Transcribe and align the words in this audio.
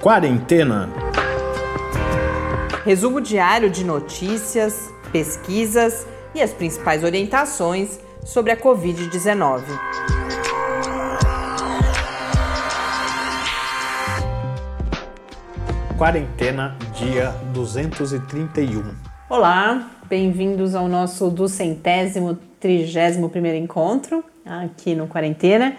Quarentena. 0.00 0.88
Resumo 2.86 3.20
diário 3.20 3.68
de 3.68 3.84
notícias, 3.84 4.90
pesquisas 5.12 6.06
e 6.34 6.40
as 6.40 6.54
principais 6.54 7.04
orientações 7.04 8.00
sobre 8.24 8.50
a 8.50 8.56
Covid-19. 8.56 9.62
Quarentena, 15.98 16.78
dia 16.94 17.34
231. 17.52 18.94
Olá, 19.28 19.90
bem-vindos 20.08 20.74
ao 20.74 20.88
nosso 20.88 21.28
duzentésimo, 21.28 22.38
trigésimo 22.58 23.28
primeiro 23.28 23.58
encontro 23.58 24.24
aqui 24.46 24.94
no 24.94 25.06
Quarentena. 25.06 25.76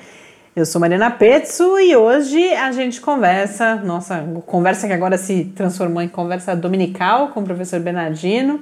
Eu 0.53 0.65
sou 0.65 0.81
Mariana 0.81 1.09
Petzo 1.09 1.79
e 1.79 1.95
hoje 1.95 2.53
a 2.55 2.73
gente 2.73 2.99
conversa, 2.99 3.77
nossa 3.77 4.21
conversa 4.45 4.85
que 4.85 4.91
agora 4.91 5.17
se 5.17 5.45
transformou 5.55 6.01
em 6.01 6.09
conversa 6.09 6.53
dominical 6.53 7.29
com 7.29 7.39
o 7.39 7.43
professor 7.43 7.79
Bernardino. 7.79 8.59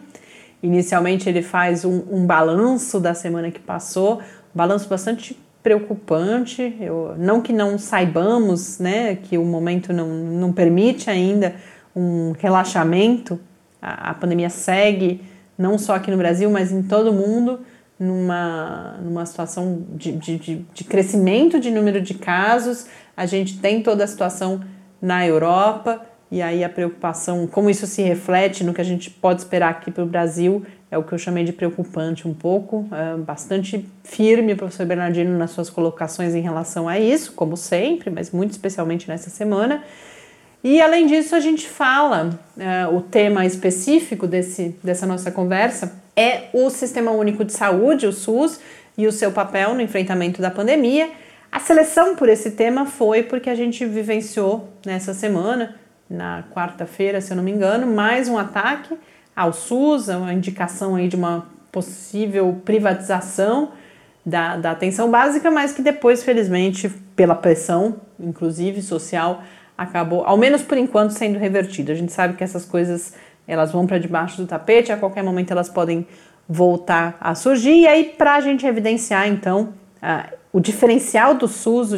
Inicialmente 0.61 1.27
ele 1.27 1.41
faz 1.41 1.83
um, 1.83 2.03
um 2.11 2.27
balanço 2.27 2.99
da 2.99 3.15
semana 3.15 3.49
que 3.49 3.59
passou, 3.59 4.17
um 4.17 4.21
balanço 4.53 4.87
bastante 4.87 5.35
preocupante. 5.63 6.77
Eu, 6.79 7.15
não 7.17 7.41
que 7.41 7.51
não 7.51 7.79
saibamos, 7.79 8.77
né, 8.77 9.15
que 9.15 9.35
o 9.35 9.43
momento 9.43 9.91
não, 9.91 10.09
não 10.09 10.53
permite 10.53 11.09
ainda 11.09 11.55
um 11.95 12.35
relaxamento, 12.37 13.39
a, 13.81 14.11
a 14.11 14.13
pandemia 14.13 14.51
segue 14.51 15.23
não 15.57 15.79
só 15.79 15.95
aqui 15.95 16.11
no 16.11 16.17
Brasil, 16.17 16.51
mas 16.51 16.71
em 16.71 16.83
todo 16.83 17.09
o 17.09 17.13
mundo 17.13 17.61
numa, 17.99 18.97
numa 19.03 19.25
situação 19.25 19.85
de, 19.91 20.13
de, 20.13 20.37
de, 20.73 20.83
crescimento 20.85 21.59
de 21.59 21.69
número 21.69 21.99
de 21.99 22.13
casos, 22.13 22.87
a 23.15 23.25
gente 23.25 23.59
tem 23.59 23.83
toda 23.83 24.05
a 24.05 24.07
situação 24.07 24.61
na 25.01 25.27
Europa, 25.27 26.01
e 26.31 26.41
aí 26.41 26.63
a 26.63 26.69
preocupação, 26.69 27.45
como 27.47 27.69
isso 27.69 27.85
se 27.87 28.01
reflete 28.01 28.63
no 28.63 28.73
que 28.73 28.79
a 28.79 28.85
gente 28.85 29.09
pode 29.09 29.41
esperar 29.41 29.71
aqui 29.71 29.91
para 29.91 30.03
o 30.03 30.07
Brasil, 30.07 30.63
é 30.91 30.97
o 30.97 31.03
que 31.03 31.13
eu 31.13 31.17
chamei 31.17 31.43
de 31.43 31.51
preocupante 31.51 32.27
um 32.27 32.33
pouco, 32.33 32.87
é 32.91 33.17
bastante 33.17 33.85
firme 34.03 34.53
o 34.53 34.57
professor 34.57 34.85
Bernardino 34.85 35.37
nas 35.37 35.51
suas 35.51 35.69
colocações 35.69 36.33
em 36.33 36.41
relação 36.41 36.87
a 36.87 36.99
isso, 36.99 37.33
como 37.33 37.57
sempre, 37.57 38.09
mas 38.09 38.31
muito 38.31 38.51
especialmente 38.51 39.07
nessa 39.07 39.29
semana. 39.29 39.83
E 40.63 40.81
além 40.81 41.07
disso, 41.07 41.35
a 41.35 41.39
gente 41.39 41.67
fala, 41.67 42.37
é, 42.57 42.85
o 42.87 43.01
tema 43.01 43.45
específico 43.45 44.27
desse, 44.27 44.75
dessa 44.83 45.05
nossa 45.05 45.31
conversa 45.31 46.01
é 46.15 46.49
o 46.53 46.69
Sistema 46.69 47.11
Único 47.11 47.45
de 47.45 47.53
Saúde, 47.53 48.05
o 48.05 48.11
SUS, 48.11 48.59
e 48.97 49.07
o 49.07 49.11
seu 49.13 49.31
papel 49.31 49.73
no 49.73 49.81
enfrentamento 49.81 50.41
da 50.41 50.51
pandemia. 50.51 51.09
A 51.49 51.59
seleção 51.61 52.17
por 52.17 52.27
esse 52.27 52.51
tema 52.51 52.85
foi 52.85 53.23
porque 53.23 53.49
a 53.49 53.55
gente 53.55 53.85
vivenciou 53.85 54.67
nessa 54.85 55.13
semana, 55.13 55.75
na 56.09 56.43
quarta-feira, 56.53 57.21
se 57.21 57.31
eu 57.31 57.37
não 57.37 57.43
me 57.43 57.51
engano, 57.51 57.87
mais 57.87 58.27
um 58.27 58.37
ataque 58.37 58.97
ao 59.33 59.53
SUS, 59.53 60.09
uma 60.09 60.33
indicação 60.33 60.95
aí 60.95 61.07
de 61.07 61.15
uma 61.15 61.47
possível 61.71 62.61
privatização 62.65 63.71
da, 64.25 64.57
da 64.57 64.71
atenção 64.71 65.09
básica, 65.09 65.49
mas 65.49 65.71
que 65.71 65.81
depois, 65.81 66.21
felizmente, 66.21 66.89
pela 67.15 67.35
pressão, 67.35 68.01
inclusive 68.19 68.81
social, 68.81 69.41
acabou, 69.79 70.25
ao 70.25 70.37
menos 70.37 70.61
por 70.61 70.77
enquanto, 70.77 71.11
sendo 71.11 71.39
revertido. 71.39 71.91
A 71.91 71.95
gente 71.95 72.11
sabe 72.11 72.35
que 72.35 72.43
essas 72.43 72.65
coisas 72.65 73.13
elas 73.47 73.71
vão 73.71 73.87
para 73.87 73.97
debaixo 73.97 74.37
do 74.37 74.45
tapete, 74.45 74.91
a 74.91 74.97
qualquer 74.97 75.23
momento 75.23 75.51
elas 75.51 75.69
podem 75.69 76.05
voltar 76.47 77.17
a 77.21 77.33
surgir. 77.33 77.81
E 77.81 77.87
aí, 77.87 78.03
para 78.17 78.35
a 78.35 78.41
gente 78.41 78.65
evidenciar, 78.65 79.27
então, 79.27 79.73
uh, 80.03 80.37
o 80.51 80.59
diferencial 80.59 81.33
do 81.33 81.47
SUS, 81.47 81.93
o, 81.93 81.97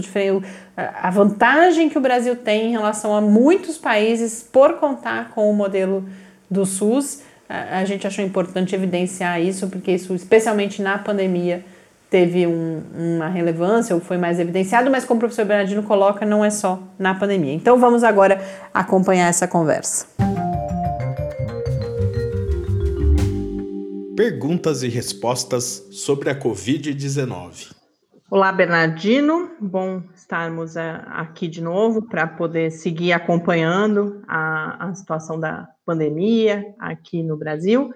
a 0.77 1.09
vantagem 1.09 1.89
que 1.89 1.97
o 1.97 2.01
Brasil 2.01 2.35
tem 2.35 2.67
em 2.67 2.71
relação 2.71 3.15
a 3.15 3.21
muitos 3.21 3.77
países 3.77 4.43
por 4.43 4.73
contar 4.73 5.31
com 5.31 5.49
o 5.49 5.53
modelo 5.53 6.05
do 6.49 6.65
SUS, 6.65 7.23
a 7.49 7.83
gente 7.83 8.07
achou 8.07 8.23
importante 8.23 8.73
evidenciar 8.73 9.41
isso, 9.41 9.67
porque 9.67 9.91
isso, 9.91 10.13
especialmente 10.15 10.81
na 10.81 10.97
pandemia, 10.97 11.65
teve 12.11 12.45
um, 12.45 12.83
uma 12.93 13.29
relevância 13.29 13.95
ou 13.95 14.01
foi 14.01 14.17
mais 14.17 14.37
evidenciado, 14.37 14.91
mas 14.91 15.05
como 15.05 15.17
o 15.17 15.21
professor 15.21 15.45
Bernardino 15.45 15.81
coloca, 15.81 16.25
não 16.25 16.43
é 16.43 16.49
só 16.49 16.83
na 16.99 17.15
pandemia. 17.15 17.53
Então 17.53 17.79
vamos 17.79 18.03
agora 18.03 18.39
acompanhar 18.73 19.29
essa 19.29 19.47
conversa. 19.47 20.05
Perguntas 24.13 24.83
e 24.83 24.89
respostas 24.89 25.87
sobre 25.89 26.29
a 26.29 26.37
Covid-19. 26.37 27.73
Olá, 28.29 28.51
Bernardino. 28.51 29.51
Bom 29.59 30.03
estarmos 30.13 30.75
é, 30.75 31.01
aqui 31.07 31.47
de 31.47 31.61
novo 31.61 32.07
para 32.07 32.27
poder 32.27 32.71
seguir 32.71 33.13
acompanhando 33.13 34.21
a, 34.27 34.89
a 34.89 34.93
situação 34.95 35.39
da 35.39 35.65
pandemia 35.85 36.63
aqui 36.77 37.23
no 37.23 37.37
Brasil. 37.37 37.89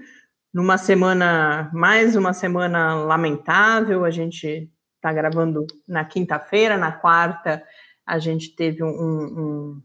Numa 0.55 0.77
semana, 0.77 1.69
mais 1.73 2.15
uma 2.15 2.31
semana 2.31 2.93
lamentável, 2.93 4.05
a 4.05 4.09
gente 4.09 4.71
está 4.95 5.11
gravando 5.11 5.67
na 5.85 6.05
quinta-feira, 6.05 6.77
na 6.77 6.93
quarta, 6.93 7.61
a 8.05 8.17
gente 8.19 8.55
teve 8.55 8.81
um, 8.81 8.87
um, 8.87 9.81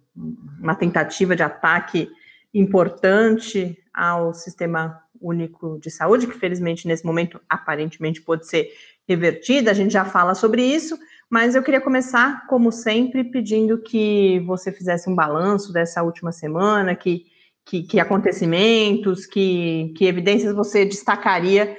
uma 0.61 0.77
tentativa 0.77 1.35
de 1.35 1.43
ataque 1.43 2.09
importante 2.55 3.77
ao 3.93 4.33
sistema 4.33 5.03
único 5.21 5.77
de 5.81 5.91
saúde, 5.91 6.29
que 6.29 6.39
felizmente 6.39 6.87
nesse 6.87 7.05
momento 7.05 7.41
aparentemente 7.49 8.23
pode 8.23 8.47
ser 8.47 8.71
revertida, 9.09 9.73
a 9.73 9.75
gente 9.75 9.93
já 9.93 10.05
fala 10.05 10.37
sobre 10.37 10.63
isso, 10.63 10.97
mas 11.29 11.57
eu 11.57 11.65
queria 11.65 11.81
começar, 11.81 12.47
como 12.47 12.71
sempre, 12.71 13.25
pedindo 13.25 13.83
que 13.83 14.39
você 14.47 14.71
fizesse 14.71 15.11
um 15.11 15.17
balanço 15.17 15.73
dessa 15.73 16.01
última 16.05 16.31
semana, 16.31 16.95
que, 16.95 17.27
que, 17.65 17.83
que 17.83 18.01
acontecimentos, 18.01 19.27
que, 19.27 19.93
que 19.97 20.07
evidências 20.07 20.55
você 20.55 20.85
destacaria 20.85 21.77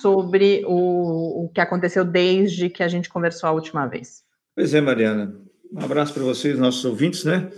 sobre 0.00 0.64
o, 0.66 1.44
o 1.44 1.48
que 1.48 1.60
aconteceu 1.60 2.04
desde 2.04 2.70
que 2.70 2.82
a 2.82 2.88
gente 2.88 3.08
conversou 3.08 3.48
a 3.48 3.52
última 3.52 3.86
vez. 3.86 4.22
Pois 4.54 4.72
é, 4.72 4.80
Mariana. 4.80 5.34
Um 5.72 5.84
abraço 5.84 6.14
para 6.14 6.22
vocês, 6.22 6.58
nossos 6.58 6.84
ouvintes, 6.84 7.24
né? 7.24 7.50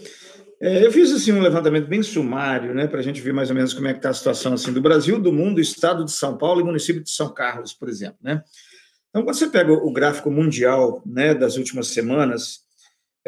É, 0.60 0.84
eu 0.84 0.90
fiz 0.90 1.12
assim 1.12 1.30
um 1.30 1.40
levantamento 1.40 1.86
bem 1.86 2.02
sumário, 2.02 2.74
né, 2.74 2.88
para 2.88 2.98
a 2.98 3.02
gente 3.02 3.20
ver 3.20 3.32
mais 3.32 3.48
ou 3.48 3.54
menos 3.54 3.72
como 3.72 3.86
é 3.86 3.92
que 3.92 4.00
está 4.00 4.10
a 4.10 4.14
situação 4.14 4.54
assim 4.54 4.72
do 4.72 4.80
Brasil, 4.80 5.20
do 5.20 5.32
mundo, 5.32 5.60
Estado 5.60 6.04
de 6.04 6.10
São 6.10 6.36
Paulo 6.36 6.60
e 6.60 6.64
município 6.64 7.00
de 7.00 7.10
São 7.10 7.32
Carlos, 7.32 7.72
por 7.72 7.88
exemplo, 7.88 8.18
né? 8.20 8.42
Então, 9.08 9.22
quando 9.22 9.36
você 9.36 9.46
pega 9.46 9.72
o 9.72 9.92
gráfico 9.92 10.30
mundial, 10.30 11.02
né, 11.06 11.32
das 11.32 11.56
últimas 11.56 11.88
semanas, 11.88 12.64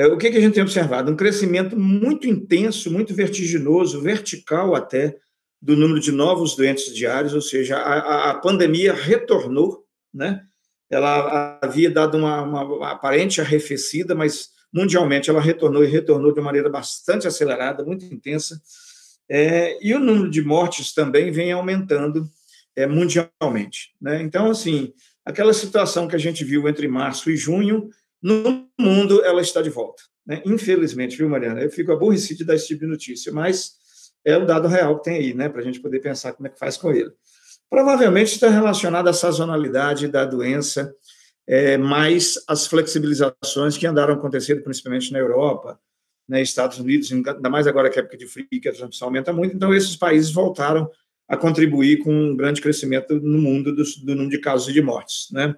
o 0.07 0.19
que, 0.19 0.31
que 0.31 0.39
a 0.39 0.41
gente 0.41 0.55
tem 0.55 0.63
observado? 0.63 1.11
Um 1.11 1.17
crescimento 1.17 1.77
muito 1.79 2.29
intenso, 2.29 2.91
muito 2.91 3.15
vertiginoso, 3.15 4.01
vertical 4.01 4.75
até, 4.75 5.17
do 5.61 5.77
número 5.77 6.01
de 6.01 6.11
novos 6.11 6.57
doentes 6.57 6.95
diários, 6.95 7.35
ou 7.35 7.43
seja, 7.43 7.77
a, 7.77 8.31
a 8.31 8.35
pandemia 8.35 8.93
retornou, 8.95 9.85
né? 10.13 10.43
Ela 10.89 11.59
havia 11.63 11.91
dado 11.91 12.17
uma, 12.17 12.43
uma 12.43 12.91
aparente 12.93 13.41
arrefecida, 13.41 14.15
mas 14.15 14.49
mundialmente 14.73 15.29
ela 15.29 15.41
retornou 15.41 15.85
e 15.85 15.89
retornou 15.89 16.33
de 16.33 16.41
maneira 16.41 16.71
bastante 16.71 17.27
acelerada, 17.29 17.85
muito 17.85 18.05
intensa, 18.07 18.61
é, 19.29 19.79
e 19.81 19.95
o 19.95 20.01
número 20.01 20.29
de 20.29 20.43
mortes 20.43 20.93
também 20.93 21.31
vem 21.31 21.53
aumentando 21.53 22.29
é, 22.75 22.87
mundialmente. 22.87 23.95
Né? 24.01 24.23
Então, 24.23 24.51
assim, 24.51 24.93
aquela 25.25 25.53
situação 25.53 26.09
que 26.09 26.17
a 26.17 26.19
gente 26.19 26.45
viu 26.45 26.69
entre 26.69 26.89
março 26.89 27.31
e 27.31 27.37
junho, 27.37 27.91
no 28.23 28.69
mundo 28.79 29.23
ela 29.25 29.41
está 29.41 29.63
de 29.63 29.71
volta. 29.71 30.03
Né? 30.27 30.43
Infelizmente, 30.45 31.17
viu, 31.17 31.29
Mariana? 31.29 31.61
Eu 31.61 31.71
fico 31.71 31.93
aborrecido 31.93 32.39
de 32.39 32.45
dar 32.45 32.55
esse 32.55 32.69
tipo 32.69 32.81
de 32.81 32.87
notícia, 32.87 33.33
mas 33.33 33.73
é 34.25 34.37
o 34.37 34.47
dado 34.47 34.69
real 34.69 34.99
que 34.99 35.05
tem 35.05 35.17
aí, 35.17 35.35
né, 35.35 35.49
para 35.49 35.61
a 35.61 35.65
gente 35.65 35.81
poder 35.81 36.01
pensar 36.01 36.33
como 36.33 36.47
é 36.47 36.51
que 36.51 36.59
faz 36.59 36.77
com 36.77 36.93
ele. 36.93 37.11
Provavelmente 37.69 38.33
está 38.33 38.49
relacionado 38.49 39.09
à 39.09 39.13
sazonalidade 39.13 40.09
da 40.09 40.25
doença, 40.25 40.95
é, 41.47 41.79
mais 41.79 42.35
as 42.47 42.67
flexibilizações 42.67 43.77
que 43.77 43.87
andaram 43.87 44.15
acontecendo 44.15 44.63
principalmente 44.63 45.13
na 45.13 45.19
Europa, 45.19 45.81
né, 46.29 46.43
Estados 46.43 46.79
Unidos, 46.79 47.11
ainda 47.11 47.51
mais 47.51 47.67
agora 47.67 47.91
que 47.91 47.99
a 47.99 48.03
época 48.03 48.17
de 48.17 48.27
frio, 48.27 48.47
que 48.49 48.69
a 48.69 48.73
transmissão 48.73 49.09
aumenta 49.09 49.33
muito, 49.33 49.57
então 49.57 49.75
esses 49.75 49.97
países 49.97 50.31
voltaram 50.31 50.89
a 51.27 51.37
contribuir 51.37 51.99
com 51.99 52.13
um 52.13 52.37
grande 52.37 52.61
crescimento 52.61 53.15
no 53.21 53.39
mundo 53.39 53.75
do, 53.75 53.83
do 53.83 54.15
número 54.15 54.31
de 54.31 54.39
casos 54.39 54.69
e 54.69 54.73
de 54.73 54.83
mortes. 54.83 55.29
Né? 55.31 55.55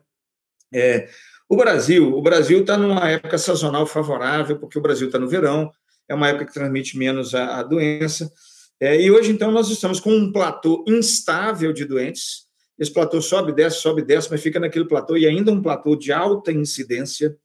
É, 0.72 1.08
o 1.52 1.56
Brasil, 1.56 2.16
o 2.16 2.22
Brasil 2.22 2.62
está 2.62 2.78
numa 2.78 3.10
época 3.10 3.36
sazonal 3.36 3.86
favorável, 3.86 4.58
porque 4.58 4.78
o 4.78 4.80
Brasil 4.80 5.08
está 5.08 5.18
no 5.18 5.28
verão, 5.28 5.70
é 6.08 6.14
uma 6.14 6.28
época 6.28 6.46
que 6.46 6.54
transmite 6.54 6.96
menos 6.96 7.34
a, 7.34 7.58
a 7.58 7.62
doença, 7.62 8.32
é, 8.80 8.98
e 8.98 9.10
hoje, 9.10 9.30
então, 9.30 9.52
nós 9.52 9.68
estamos 9.68 10.00
com 10.00 10.10
um 10.10 10.32
platô 10.32 10.82
instável 10.88 11.70
de 11.70 11.84
doentes, 11.84 12.46
esse 12.78 12.90
platô 12.90 13.20
sobe, 13.20 13.52
desce, 13.52 13.82
sobe, 13.82 14.00
desce, 14.00 14.30
mas 14.30 14.42
fica 14.42 14.58
naquele 14.58 14.86
platô 14.86 15.14
e 15.14 15.26
ainda 15.26 15.52
um 15.52 15.60
platô 15.60 15.94
de 15.94 16.10
alta 16.10 16.50
incidência. 16.50 17.36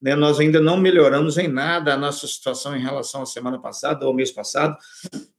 Né? 0.00 0.14
Nós 0.14 0.38
ainda 0.38 0.60
não 0.60 0.76
melhoramos 0.76 1.38
em 1.38 1.48
nada 1.48 1.94
a 1.94 1.96
nossa 1.96 2.26
situação 2.26 2.76
em 2.76 2.82
relação 2.82 3.22
à 3.22 3.26
semana 3.26 3.58
passada 3.58 4.06
ou 4.06 4.12
mês 4.12 4.30
passado, 4.30 4.76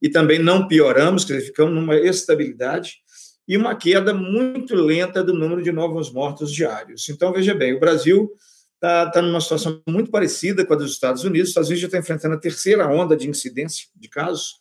e 0.02 0.10
também 0.10 0.40
não 0.40 0.68
pioramos, 0.68 1.24
quer 1.24 1.36
dizer, 1.36 1.46
ficamos 1.46 1.76
numa 1.76 1.96
estabilidade 1.96 3.05
e 3.48 3.56
uma 3.58 3.76
queda 3.76 4.14
muito 4.14 4.76
lenta 4.76 5.24
do 5.24 5.34
número 5.34 5.62
de 5.62 5.72
novos 5.72 6.12
mortos 6.12 6.52
diários. 6.52 7.08
Então, 7.10 7.32
veja 7.32 7.54
bem, 7.54 7.74
o 7.74 7.80
Brasil 7.80 8.32
está 8.76 9.10
tá 9.10 9.22
numa 9.22 9.42
situação 9.42 9.82
muito 9.88 10.10
parecida 10.12 10.66
com 10.66 10.74
a 10.74 10.78
dos 10.78 10.92
Estados 10.92 11.24
Unidos. 11.24 11.48
Os 11.48 11.50
Estados 11.50 11.70
Unidos 11.70 11.82
já 11.82 11.88
está 11.88 12.00
enfrentando 12.00 12.36
a 12.36 12.40
terceira 12.40 12.88
onda 12.88 13.16
de 13.16 13.30
incidência 13.30 13.88
de 13.96 14.10
casos. 14.10 14.56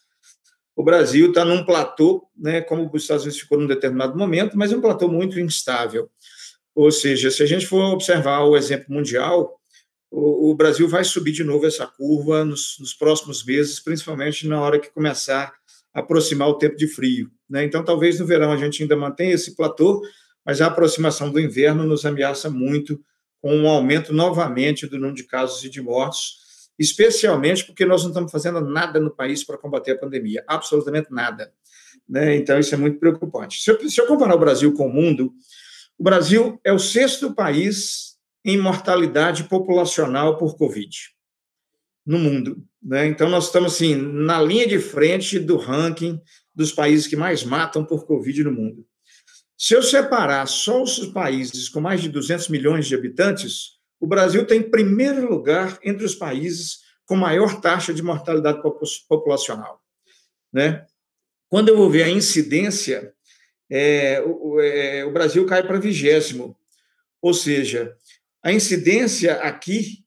O 0.77 0.83
Brasil 0.83 1.29
está 1.29 1.45
num 1.45 1.65
platô, 1.65 2.27
né, 2.37 2.61
como 2.61 2.91
os 2.93 3.03
Estados 3.03 3.25
Unidos 3.25 3.41
ficou 3.41 3.59
num 3.59 3.67
determinado 3.67 4.19
momento, 4.19 4.59
mas 4.59 4.73
é 4.73 4.77
um 4.77 4.81
platô 4.81 5.09
muito 5.09 5.39
instável. 5.39 6.11
Ou 6.75 6.91
seja, 6.91 7.31
se 7.31 7.43
a 7.43 7.47
gente 7.47 7.67
for 7.67 7.93
observar 7.93 8.41
o 8.41 8.57
exemplo 8.57 8.93
mundial, 8.93 9.61
o, 10.11 10.51
o 10.51 10.55
Brasil 10.55 10.89
vai 10.89 11.05
subir 11.05 11.33
de 11.33 11.45
novo 11.45 11.67
essa 11.67 11.87
curva 11.87 12.45
nos, 12.45 12.77
nos, 12.81 12.93
próximos 12.93 13.45
meses, 13.45 13.79
principalmente 13.79 14.47
na 14.49 14.61
hora 14.61 14.79
que 14.79 14.91
começar 14.91 15.55
aproximar 15.95 16.49
o 16.49 16.59
tempo 16.59 16.77
de 16.77 16.89
frio. 16.89 17.31
Né? 17.49 17.65
Então, 17.65 17.85
talvez 17.85 18.19
no 18.19 18.27
verão 18.27 18.51
a 18.51 18.57
gente 18.57 18.83
ainda 18.83 18.97
mantenha 18.97 19.33
esse 19.33 19.55
platô, 19.55 20.03
mas 20.45 20.61
a 20.61 20.67
aproximação 20.67 21.31
do 21.31 21.41
inverno 21.41 21.85
nos 21.85 22.05
ameaça 22.05 22.51
muito 22.51 23.01
com 23.41 23.55
um 23.55 23.69
aumento 23.69 24.13
novamente 24.13 24.87
do 24.87 24.97
número 24.97 25.15
de 25.15 25.25
casos 25.25 25.63
e 25.65 25.71
de 25.71 25.81
mortos, 25.81 26.69
especialmente 26.79 27.65
porque 27.65 27.85
nós 27.85 28.03
não 28.03 28.11
estamos 28.11 28.33
fazendo 28.33 28.61
nada 28.61 28.99
no 28.99 29.15
país 29.15 29.45
para 29.45 29.57
combater 29.57 29.93
a 29.93 29.99
pandemia, 29.99 30.43
absolutamente 30.49 31.13
nada. 31.13 31.53
Né? 32.09 32.37
Então, 32.37 32.59
isso 32.59 32.75
é 32.75 32.79
muito 32.79 32.99
preocupante. 32.99 33.63
Se 33.63 33.71
eu, 33.71 33.89
se 33.89 34.01
eu 34.01 34.07
comparar 34.07 34.35
o 34.35 34.41
Brasil 34.41 34.73
com 34.75 34.89
o 34.89 34.93
mundo, 34.93 35.33
o 35.97 36.03
Brasil 36.03 36.61
é 36.65 36.73
o 36.73 36.79
sexto 36.79 37.33
país 37.33 38.17
em 38.45 38.59
mortalidade 38.59 39.45
populacional 39.45 40.37
por 40.37 40.57
Covid 40.57 41.15
no 42.07 42.19
mundo. 42.19 42.63
Né? 42.83 43.07
Então, 43.07 43.29
nós 43.29 43.47
estamos 43.47 43.75
assim, 43.75 43.95
na 43.95 44.41
linha 44.43 44.67
de 44.67 44.79
frente 44.79 45.39
do 45.39 45.57
ranking 45.57 46.21
dos 46.55 46.73
países 46.73 47.07
que 47.07 47.17
mais 47.17 47.43
matam 47.43 47.85
por 47.85 48.07
Covid 48.07 48.45
no 48.45 48.53
mundo. 48.53 48.87
Se 49.57 49.75
eu 49.75 49.83
separar 49.83 50.47
só 50.47 50.83
os 50.83 51.07
países 51.07 51.69
com 51.69 51.81
mais 51.81 52.03
de 52.03 52.09
200 52.09 52.49
milhões 52.49 52.87
de 52.87 52.95
habitantes, 52.95 53.79
o 54.01 54.07
Brasil 54.07 54.47
tem 54.47 54.63
primeiro 54.63 55.29
lugar 55.29 55.79
entre 55.83 56.05
os 56.05 56.15
países 56.15 56.81
com 57.07 57.17
maior 57.17 57.61
taxa 57.61 57.95
de 57.95 58.03
mortalidade 58.03 58.61
populacional. 59.09 59.81
Né? 60.53 60.85
Quando 61.49 61.69
eu 61.69 61.77
vou 61.77 61.91
ver 61.91 62.03
a 62.03 62.11
incidência, 62.11 63.15
é, 63.71 64.21
o, 64.23 64.61
é, 64.61 65.05
o 65.05 65.13
Brasil 65.13 65.47
cai 65.47 65.67
para 65.67 65.81
vigésimo, 65.81 66.57
ou 67.23 67.33
seja, 67.33 67.97
a 68.43 68.53
incidência 68.53 69.35
aqui 69.37 70.04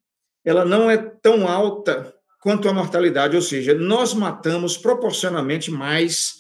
ela 0.48 0.64
não 0.64 0.90
é 0.90 0.96
tão 0.96 1.46
alta 1.46 2.14
quanto 2.42 2.70
a 2.70 2.74
mortalidade, 2.74 3.36
ou 3.36 3.42
seja, 3.42 3.74
nós 3.74 4.14
matamos 4.14 4.78
proporcionalmente 4.78 5.70
mais 5.70 6.36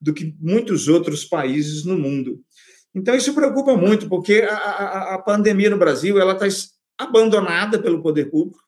do 0.00 0.14
que 0.14 0.32
muitos 0.38 0.86
outros 0.86 1.24
países 1.24 1.84
no 1.84 1.98
mundo. 1.98 2.40
Então, 2.94 3.16
isso 3.16 3.34
preocupa 3.34 3.76
muito, 3.76 4.08
porque 4.08 4.46
a, 4.48 4.54
a, 4.54 5.14
a 5.16 5.18
pandemia 5.18 5.70
no 5.70 5.76
Brasil 5.76 6.20
ela 6.20 6.34
está 6.34 6.46
abandonada 6.96 7.80
pelo 7.80 8.00
poder 8.00 8.30
público, 8.30 8.60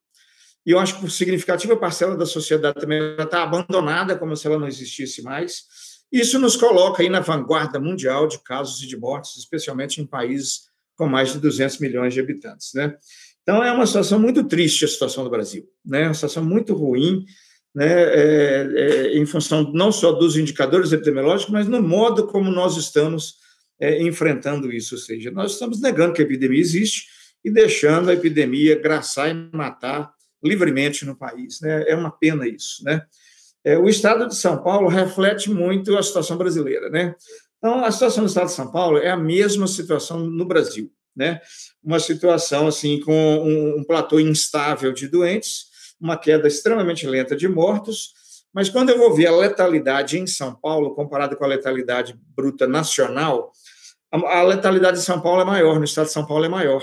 e 0.67 0.73
eu 0.73 0.79
acho 0.81 0.97
que 0.97 1.03
por 1.03 1.11
significativa 1.11 1.77
parcela 1.77 2.17
da 2.17 2.27
sociedade 2.27 2.81
também 2.81 3.01
está 3.17 3.45
abandonada, 3.45 4.19
como 4.19 4.37
se 4.37 4.45
ela 4.49 4.59
não 4.59 4.67
existisse 4.67 5.23
mais. 5.23 5.63
Isso 6.11 6.37
nos 6.37 6.57
coloca 6.57 7.01
aí 7.01 7.09
na 7.09 7.21
vanguarda 7.21 7.79
mundial 7.79 8.27
de 8.27 8.43
casos 8.43 8.83
e 8.83 8.89
de 8.89 8.97
mortes, 8.97 9.37
especialmente 9.37 10.01
em 10.01 10.07
países 10.07 10.63
com 10.97 11.07
mais 11.07 11.33
de 11.33 11.39
200 11.39 11.79
milhões 11.79 12.13
de 12.13 12.21
habitantes, 12.21 12.73
né? 12.75 12.97
Então, 13.51 13.65
é 13.65 13.73
uma 13.73 13.85
situação 13.85 14.21
muito 14.21 14.45
triste 14.45 14.85
a 14.85 14.89
situação 14.89 15.25
do 15.25 15.31
Brasil, 15.31 15.69
né? 15.85 16.05
Uma 16.05 16.15
situação 16.15 16.45
muito 16.45 16.73
ruim, 16.73 17.25
né? 17.75 17.85
É, 17.85 18.69
é, 18.77 19.19
em 19.19 19.27
função 19.27 19.73
não 19.73 19.91
só 19.91 20.13
dos 20.13 20.37
indicadores 20.37 20.93
epidemiológicos, 20.93 21.53
mas 21.53 21.67
no 21.67 21.83
modo 21.83 22.29
como 22.29 22.49
nós 22.49 22.77
estamos 22.77 23.39
é, 23.81 24.01
enfrentando 24.05 24.73
isso. 24.73 24.95
Ou 24.95 25.01
seja, 25.01 25.33
nós 25.33 25.55
estamos 25.55 25.81
negando 25.81 26.13
que 26.13 26.23
a 26.23 26.25
epidemia 26.25 26.61
existe 26.61 27.09
e 27.45 27.51
deixando 27.51 28.11
a 28.11 28.15
epidemia 28.15 28.81
graçar 28.81 29.29
e 29.29 29.51
matar 29.53 30.13
livremente 30.45 31.05
no 31.05 31.19
país. 31.19 31.61
Né? 31.61 31.87
É 31.89 31.97
uma 31.97 32.13
pena 32.13 32.47
isso. 32.47 32.85
Né? 32.85 33.03
É, 33.65 33.77
o 33.77 33.89
estado 33.89 34.29
de 34.29 34.37
São 34.37 34.63
Paulo 34.63 34.87
reflete 34.87 35.51
muito 35.51 35.99
a 35.99 36.03
situação 36.05 36.39
brasileira. 36.39 36.89
Né? 36.89 37.17
Então, 37.59 37.85
a 37.85 37.91
situação 37.91 38.23
do 38.23 38.29
estado 38.29 38.47
de 38.47 38.53
São 38.53 38.71
Paulo 38.71 38.99
é 38.99 39.11
a 39.11 39.17
mesma 39.17 39.67
situação 39.67 40.21
no 40.21 40.45
Brasil. 40.45 40.89
Né? 41.17 41.41
Uma 41.83 41.99
situação 41.99 42.67
assim 42.67 43.01
com 43.01 43.13
um, 43.13 43.81
um 43.81 43.85
platô 43.85 44.21
instável 44.21 44.93
de 44.93 45.09
doentes, 45.09 45.67
uma 46.01 46.17
queda 46.17 46.49
extremamente 46.49 47.07
lenta 47.07 47.37
de 47.37 47.49
mortos, 47.49 48.13
mas 48.53 48.69
quando 48.69 48.91
eu 48.91 48.99
vou 48.99 49.15
ver 49.15 49.27
a 49.27 49.37
letalidade 49.37 50.19
em 50.19 50.27
São 50.27 50.55
Paulo, 50.55 50.95
comparada 50.95 51.37
com 51.37 51.45
a 51.45 51.49
letalidade 51.49 52.19
bruta 52.35 52.67
nacional, 52.67 53.53
a 54.11 54.43
letalidade 54.43 54.99
de 54.99 55.05
São 55.05 55.21
Paulo 55.21 55.43
é 55.43 55.45
maior, 55.45 55.79
no 55.79 55.85
estado 55.85 56.07
de 56.07 56.13
São 56.13 56.27
Paulo 56.27 56.45
é 56.45 56.49
maior. 56.49 56.83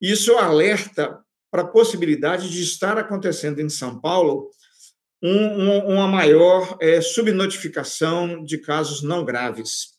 Isso 0.00 0.36
alerta 0.36 1.18
para 1.50 1.62
a 1.62 1.66
possibilidade 1.66 2.50
de 2.50 2.62
estar 2.62 2.98
acontecendo 2.98 3.60
em 3.60 3.68
São 3.68 4.00
Paulo 4.00 4.50
um, 5.22 5.36
um, 5.36 5.86
uma 5.94 6.06
maior 6.06 6.76
é, 6.80 7.00
subnotificação 7.00 8.44
de 8.44 8.58
casos 8.58 9.02
não 9.02 9.24
graves, 9.24 9.95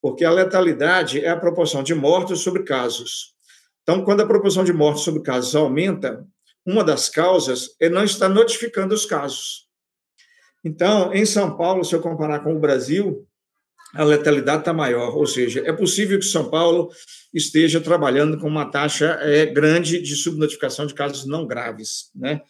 porque 0.00 0.24
a 0.24 0.30
letalidade 0.30 1.24
é 1.24 1.28
a 1.30 1.36
proporção 1.36 1.82
de 1.82 1.94
mortos 1.94 2.40
sobre 2.40 2.62
casos. 2.62 3.34
Então, 3.82 4.04
quando 4.04 4.20
a 4.20 4.26
proporção 4.26 4.64
de 4.64 4.72
mortos 4.72 5.02
sobre 5.02 5.22
casos 5.22 5.54
aumenta, 5.56 6.24
uma 6.64 6.84
das 6.84 7.08
causas 7.08 7.70
é 7.80 7.88
não 7.88 8.04
estar 8.04 8.28
notificando 8.28 8.94
os 8.94 9.06
casos. 9.06 9.66
Então, 10.62 11.12
em 11.14 11.24
São 11.24 11.56
Paulo, 11.56 11.84
se 11.84 11.94
eu 11.94 12.00
comparar 12.00 12.40
com 12.40 12.54
o 12.54 12.60
Brasil, 12.60 13.26
a 13.94 14.04
letalidade 14.04 14.60
está 14.60 14.72
maior, 14.72 15.16
ou 15.16 15.26
seja, 15.26 15.62
é 15.64 15.72
possível 15.72 16.18
que 16.18 16.26
São 16.26 16.50
Paulo 16.50 16.90
esteja 17.32 17.80
trabalhando 17.80 18.38
com 18.38 18.46
uma 18.46 18.70
taxa 18.70 19.18
é, 19.22 19.46
grande 19.46 20.02
de 20.02 20.14
subnotificação 20.14 20.86
de 20.86 20.94
casos 20.94 21.26
não 21.26 21.46
graves, 21.46 22.10
né? 22.14 22.42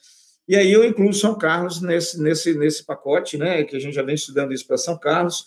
E 0.48 0.56
aí 0.56 0.72
eu 0.72 0.82
incluo 0.82 1.12
São 1.12 1.36
Carlos 1.36 1.80
nesse, 1.82 2.20
nesse, 2.20 2.54
nesse 2.54 2.84
pacote, 2.84 3.36
né? 3.36 3.62
Que 3.64 3.76
a 3.76 3.78
gente 3.78 3.94
já 3.94 4.02
vem 4.02 4.14
estudando 4.14 4.52
isso 4.52 4.66
para 4.66 4.78
São 4.78 4.98
Carlos. 4.98 5.44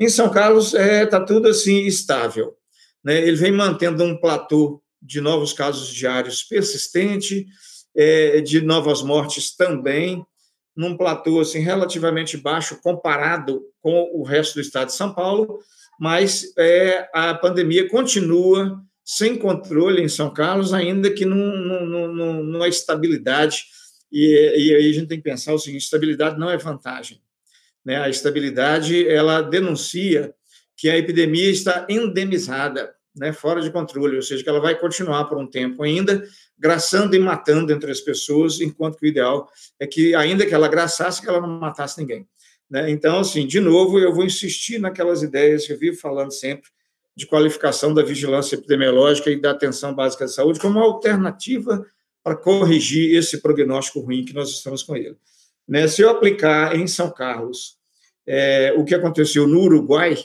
Em 0.00 0.08
São 0.08 0.30
Carlos 0.30 0.72
está 0.72 0.82
é, 0.82 1.04
tá 1.04 1.20
tudo 1.20 1.46
assim 1.48 1.84
estável, 1.84 2.56
né? 3.04 3.20
Ele 3.20 3.36
vem 3.36 3.52
mantendo 3.52 4.02
um 4.02 4.16
platô 4.16 4.82
de 5.00 5.20
novos 5.20 5.52
casos 5.52 5.88
diários 5.88 6.42
persistente, 6.42 7.46
é, 7.94 8.40
de 8.40 8.62
novas 8.62 9.02
mortes 9.02 9.54
também, 9.54 10.24
num 10.74 10.96
platô 10.96 11.40
assim 11.40 11.58
relativamente 11.58 12.38
baixo 12.38 12.80
comparado 12.82 13.62
com 13.82 14.10
o 14.14 14.22
resto 14.22 14.54
do 14.54 14.62
estado 14.62 14.86
de 14.86 14.94
São 14.94 15.12
Paulo, 15.12 15.58
mas 16.00 16.50
é, 16.56 17.06
a 17.12 17.34
pandemia 17.34 17.86
continua 17.86 18.80
sem 19.04 19.36
controle 19.36 20.02
em 20.02 20.08
São 20.08 20.32
Carlos, 20.32 20.72
ainda 20.72 21.10
que 21.10 21.26
num, 21.26 21.36
num, 21.36 22.42
numa 22.42 22.68
estabilidade. 22.68 23.64
E, 24.10 24.24
e, 24.56 24.74
aí 24.74 24.88
a 24.88 24.92
gente 24.92 25.08
tem 25.08 25.18
que 25.18 25.24
pensar 25.24 25.52
o 25.52 25.58
seguinte: 25.58 25.82
estabilidade 25.82 26.38
não 26.38 26.48
é 26.48 26.56
vantagem. 26.56 27.20
Né? 27.84 27.96
A 27.96 28.08
estabilidade 28.08 29.08
ela 29.08 29.40
denuncia 29.40 30.34
que 30.76 30.88
a 30.88 30.96
epidemia 30.96 31.50
está 31.50 31.86
endemizada, 31.88 32.94
né, 33.14 33.32
fora 33.32 33.60
de 33.60 33.70
controle, 33.70 34.16
ou 34.16 34.22
seja, 34.22 34.42
que 34.42 34.48
ela 34.48 34.60
vai 34.60 34.78
continuar 34.78 35.24
por 35.24 35.36
um 35.36 35.46
tempo 35.46 35.82
ainda, 35.82 36.22
graçando 36.58 37.14
e 37.14 37.18
matando 37.18 37.72
entre 37.72 37.90
as 37.90 38.00
pessoas, 38.00 38.60
enquanto 38.60 38.96
que 38.96 39.06
o 39.06 39.08
ideal 39.08 39.48
é 39.78 39.86
que, 39.86 40.14
ainda 40.14 40.46
que 40.46 40.54
ela 40.54 40.68
graçasse, 40.68 41.20
que 41.20 41.28
ela 41.28 41.40
não 41.40 41.60
matasse 41.60 42.00
ninguém. 42.00 42.26
Né? 42.70 42.90
Então, 42.90 43.18
assim, 43.18 43.46
de 43.46 43.60
novo, 43.60 43.98
eu 43.98 44.14
vou 44.14 44.24
insistir 44.24 44.78
naquelas 44.78 45.22
ideias 45.22 45.66
que 45.66 45.72
eu 45.72 45.78
vivo 45.78 45.98
falando 45.98 46.32
sempre 46.32 46.70
de 47.16 47.26
qualificação 47.26 47.92
da 47.92 48.02
vigilância 48.02 48.54
epidemiológica 48.54 49.30
e 49.30 49.40
da 49.40 49.50
atenção 49.50 49.94
básica 49.94 50.24
de 50.24 50.32
saúde 50.32 50.60
como 50.60 50.78
alternativa 50.78 51.84
para 52.22 52.36
corrigir 52.36 53.16
esse 53.16 53.42
prognóstico 53.42 54.00
ruim 54.00 54.24
que 54.24 54.32
nós 54.32 54.50
estamos 54.50 54.82
com 54.82 54.96
ele. 54.96 55.16
Né? 55.70 55.86
Se 55.86 56.02
eu 56.02 56.10
aplicar 56.10 56.76
em 56.76 56.88
São 56.88 57.08
Carlos 57.10 57.78
é, 58.26 58.74
o 58.76 58.84
que 58.84 58.94
aconteceu 58.94 59.46
no 59.46 59.60
Uruguai, 59.60 60.18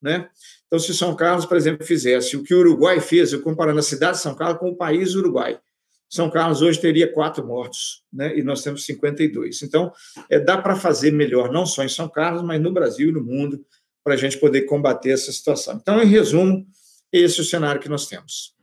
né? 0.00 0.28
Então, 0.66 0.78
se 0.78 0.94
São 0.94 1.14
Carlos, 1.14 1.44
por 1.44 1.56
exemplo, 1.56 1.84
fizesse 1.84 2.36
o 2.36 2.42
que 2.42 2.54
o 2.54 2.60
Uruguai 2.60 3.00
fez, 3.00 3.32
eu 3.32 3.42
comparando 3.42 3.80
a 3.80 3.82
cidade 3.82 4.16
de 4.16 4.22
São 4.22 4.34
Carlos 4.34 4.58
com 4.58 4.70
o 4.70 4.76
país 4.76 5.14
Uruguai, 5.14 5.60
são 6.08 6.28
Carlos 6.28 6.60
hoje 6.60 6.78
teria 6.78 7.10
quatro 7.10 7.46
mortos, 7.46 8.04
né? 8.12 8.38
e 8.38 8.42
nós 8.42 8.62
temos 8.62 8.84
52. 8.84 9.62
Então, 9.62 9.90
é, 10.28 10.38
dá 10.38 10.58
para 10.58 10.76
fazer 10.76 11.10
melhor, 11.10 11.50
não 11.50 11.64
só 11.64 11.82
em 11.82 11.88
São 11.88 12.06
Carlos, 12.06 12.42
mas 12.42 12.60
no 12.60 12.70
Brasil 12.70 13.08
e 13.08 13.12
no 13.12 13.24
mundo, 13.24 13.64
para 14.04 14.12
a 14.12 14.16
gente 14.16 14.36
poder 14.36 14.62
combater 14.62 15.10
essa 15.10 15.32
situação. 15.32 15.78
Então, 15.80 16.02
em 16.02 16.06
resumo, 16.06 16.66
esse 17.10 17.40
é 17.40 17.42
o 17.42 17.46
cenário 17.46 17.80
que 17.80 17.88
nós 17.88 18.06
temos. 18.06 18.54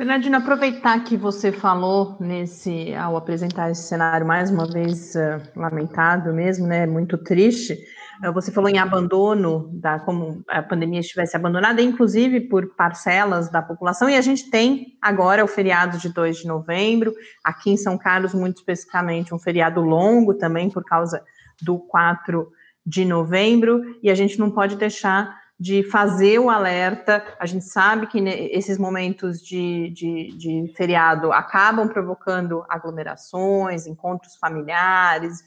Bernardino, 0.00 0.38
aproveitar 0.38 1.04
que 1.04 1.14
você 1.14 1.52
falou 1.52 2.16
nesse, 2.18 2.94
ao 2.94 3.18
apresentar 3.18 3.70
esse 3.70 3.82
cenário 3.82 4.26
mais 4.26 4.50
uma 4.50 4.66
vez 4.66 5.14
uh, 5.14 5.42
lamentável 5.54 6.32
mesmo, 6.32 6.66
né, 6.66 6.86
muito 6.86 7.18
triste, 7.18 7.78
eh, 8.24 8.30
você 8.32 8.50
falou 8.50 8.70
em 8.70 8.78
abandono, 8.78 9.68
da, 9.74 10.00
como 10.00 10.42
a 10.48 10.62
pandemia 10.62 11.00
estivesse 11.00 11.36
abandonada, 11.36 11.82
inclusive 11.82 12.40
por 12.40 12.74
parcelas 12.74 13.50
da 13.50 13.60
população, 13.60 14.08
e 14.08 14.16
a 14.16 14.22
gente 14.22 14.48
tem 14.50 14.96
agora 15.02 15.44
o 15.44 15.46
feriado 15.46 15.98
de 15.98 16.08
2 16.08 16.38
de 16.38 16.46
novembro, 16.46 17.12
aqui 17.44 17.70
em 17.70 17.76
São 17.76 17.98
Carlos, 17.98 18.32
muito 18.32 18.56
especificamente, 18.56 19.34
um 19.34 19.38
feriado 19.38 19.82
longo 19.82 20.32
também 20.32 20.70
por 20.70 20.82
causa 20.82 21.22
do 21.60 21.78
4 21.78 22.50
de 22.86 23.04
novembro, 23.04 23.82
e 24.02 24.10
a 24.10 24.14
gente 24.14 24.38
não 24.38 24.50
pode 24.50 24.76
deixar 24.76 25.38
de 25.60 25.82
fazer 25.82 26.38
o 26.38 26.48
alerta. 26.48 27.22
A 27.38 27.44
gente 27.44 27.66
sabe 27.66 28.06
que 28.06 28.18
esses 28.18 28.78
momentos 28.78 29.42
de, 29.42 29.90
de, 29.90 30.34
de 30.38 30.72
feriado 30.74 31.30
acabam 31.32 31.86
provocando 31.86 32.64
aglomerações, 32.66 33.86
encontros 33.86 34.36
familiares, 34.36 35.44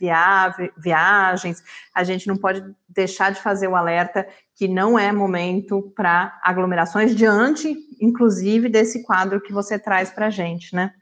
viagens. 0.78 1.64
A 1.96 2.04
gente 2.04 2.28
não 2.28 2.38
pode 2.38 2.64
deixar 2.88 3.32
de 3.32 3.42
fazer 3.42 3.68
o 3.68 3.76
alerta 3.76 4.28
que 4.56 4.68
não 4.68 5.00
é 5.00 5.12
momento 5.12 5.92
para 5.96 6.40
aglomerações, 6.44 7.16
diante, 7.16 7.76
inclusive, 8.00 8.70
desse 8.70 9.02
quadro 9.02 9.42
que 9.42 9.52
você 9.52 9.80
traz 9.80 10.12
para 10.12 10.28
a 10.28 10.30
gente, 10.30 10.76
né? 10.76 10.94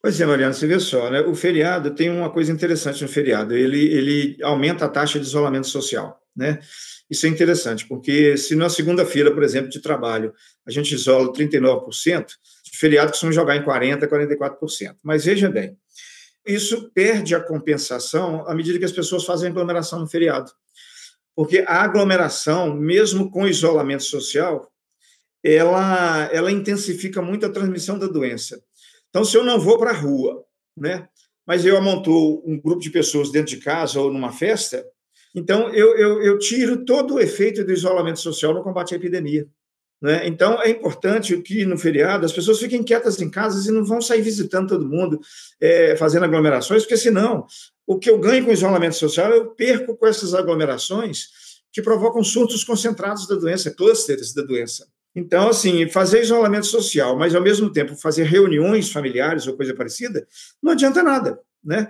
Pois 0.00 0.18
é, 0.20 0.24
Mariana, 0.24 0.52
você 0.52 0.66
vê 0.68 0.78
só, 0.78 1.10
né? 1.10 1.20
O 1.22 1.34
feriado 1.34 1.90
tem 1.90 2.08
uma 2.08 2.30
coisa 2.30 2.52
interessante 2.52 3.02
no 3.02 3.08
feriado, 3.08 3.52
ele, 3.52 3.84
ele 3.92 4.36
aumenta 4.44 4.84
a 4.84 4.88
taxa 4.88 5.18
de 5.18 5.26
isolamento 5.26 5.66
social, 5.66 6.19
né? 6.36 6.60
Isso 7.08 7.26
é 7.26 7.28
interessante, 7.28 7.86
porque 7.86 8.36
se 8.36 8.54
na 8.54 8.68
segunda-feira, 8.68 9.32
por 9.32 9.42
exemplo, 9.42 9.68
de 9.68 9.80
trabalho, 9.80 10.32
a 10.66 10.70
gente 10.70 10.94
isola 10.94 11.32
39%, 11.32 12.26
de 12.64 12.78
feriado 12.78 13.10
costuma 13.10 13.32
jogar 13.32 13.56
em 13.56 13.64
40%, 13.64 14.08
44%. 14.08 14.96
Mas 15.02 15.24
veja 15.24 15.48
bem, 15.50 15.76
isso 16.46 16.90
perde 16.94 17.34
a 17.34 17.40
compensação 17.40 18.46
à 18.48 18.54
medida 18.54 18.78
que 18.78 18.84
as 18.84 18.92
pessoas 18.92 19.24
fazem 19.24 19.50
aglomeração 19.50 19.98
no 19.98 20.08
feriado. 20.08 20.50
Porque 21.34 21.64
a 21.66 21.82
aglomeração, 21.82 22.74
mesmo 22.74 23.30
com 23.30 23.46
isolamento 23.46 24.02
social, 24.02 24.70
ela, 25.42 26.28
ela 26.32 26.50
intensifica 26.50 27.22
muito 27.22 27.46
a 27.46 27.50
transmissão 27.50 27.98
da 27.98 28.06
doença. 28.06 28.62
Então, 29.08 29.24
se 29.24 29.36
eu 29.36 29.44
não 29.44 29.58
vou 29.58 29.78
para 29.78 29.90
a 29.90 29.94
rua, 29.94 30.44
né, 30.76 31.08
mas 31.46 31.64
eu 31.64 31.76
amontou 31.76 32.42
um 32.46 32.60
grupo 32.60 32.80
de 32.80 32.90
pessoas 32.90 33.30
dentro 33.30 33.50
de 33.50 33.60
casa 33.60 34.00
ou 34.00 34.12
numa 34.12 34.32
festa, 34.32 34.84
então, 35.34 35.68
eu, 35.70 35.96
eu, 35.96 36.22
eu 36.22 36.38
tiro 36.38 36.84
todo 36.84 37.14
o 37.14 37.20
efeito 37.20 37.64
do 37.64 37.72
isolamento 37.72 38.18
social 38.18 38.52
no 38.52 38.62
combate 38.62 38.94
à 38.94 38.96
epidemia. 38.96 39.46
Né? 40.00 40.26
Então, 40.26 40.60
é 40.62 40.70
importante 40.70 41.36
que 41.42 41.64
no 41.66 41.76
feriado 41.76 42.24
as 42.24 42.32
pessoas 42.32 42.58
fiquem 42.58 42.82
quietas 42.82 43.20
em 43.20 43.30
casa 43.30 43.68
e 43.68 43.72
não 43.72 43.84
vão 43.84 44.00
sair 44.00 44.22
visitando 44.22 44.68
todo 44.68 44.88
mundo, 44.88 45.20
é, 45.60 45.94
fazendo 45.96 46.24
aglomerações, 46.24 46.82
porque 46.82 46.96
senão 46.96 47.46
o 47.86 47.98
que 47.98 48.08
eu 48.08 48.18
ganho 48.18 48.44
com 48.44 48.52
isolamento 48.52 48.96
social 48.96 49.30
eu 49.30 49.50
perco 49.50 49.96
com 49.96 50.06
essas 50.06 50.32
aglomerações 50.32 51.28
que 51.72 51.82
provocam 51.82 52.24
surtos 52.24 52.64
concentrados 52.64 53.28
da 53.28 53.36
doença, 53.36 53.70
clusters 53.70 54.32
da 54.32 54.42
doença. 54.42 54.86
Então, 55.14 55.48
assim, 55.48 55.88
fazer 55.88 56.22
isolamento 56.22 56.66
social, 56.66 57.16
mas 57.16 57.34
ao 57.34 57.42
mesmo 57.42 57.70
tempo 57.70 57.96
fazer 57.96 58.24
reuniões 58.24 58.90
familiares 58.90 59.46
ou 59.46 59.56
coisa 59.56 59.74
parecida, 59.74 60.26
não 60.62 60.72
adianta 60.72 61.02
nada, 61.02 61.38
né? 61.62 61.88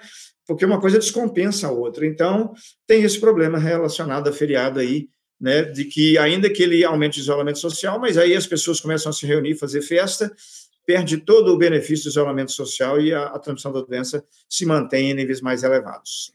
Porque 0.51 0.67
uma 0.67 0.81
coisa 0.81 0.99
descompensa 0.99 1.69
a 1.69 1.71
outra. 1.71 2.05
Então, 2.05 2.53
tem 2.85 3.05
esse 3.05 3.21
problema 3.21 3.57
relacionado 3.57 4.27
a 4.27 4.33
feriado 4.33 4.81
aí, 4.81 5.09
né, 5.41 5.63
de 5.63 5.85
que 5.85 6.19
ainda 6.19 6.51
que 6.51 6.61
ele 6.61 6.85
aumente 6.85 7.21
o 7.21 7.23
isolamento 7.23 7.61
social, 7.61 8.01
mas 8.01 8.19
aí 8.19 8.35
as 8.35 8.49
pessoas 8.49 8.81
começam 8.81 9.11
a 9.11 9.13
se 9.13 9.25
reunir, 9.25 9.55
fazer 9.55 9.81
festa, 9.81 10.29
perde 10.85 11.19
todo 11.19 11.55
o 11.55 11.57
benefício 11.57 12.07
do 12.07 12.11
isolamento 12.11 12.51
social 12.51 13.01
e 13.01 13.15
a, 13.15 13.27
a 13.27 13.39
transmissão 13.39 13.73
da 13.73 13.81
doença 13.81 14.25
se 14.49 14.67
mantém 14.67 15.13
em 15.13 15.15
níveis 15.15 15.41
mais 15.41 15.63
elevados. 15.63 16.33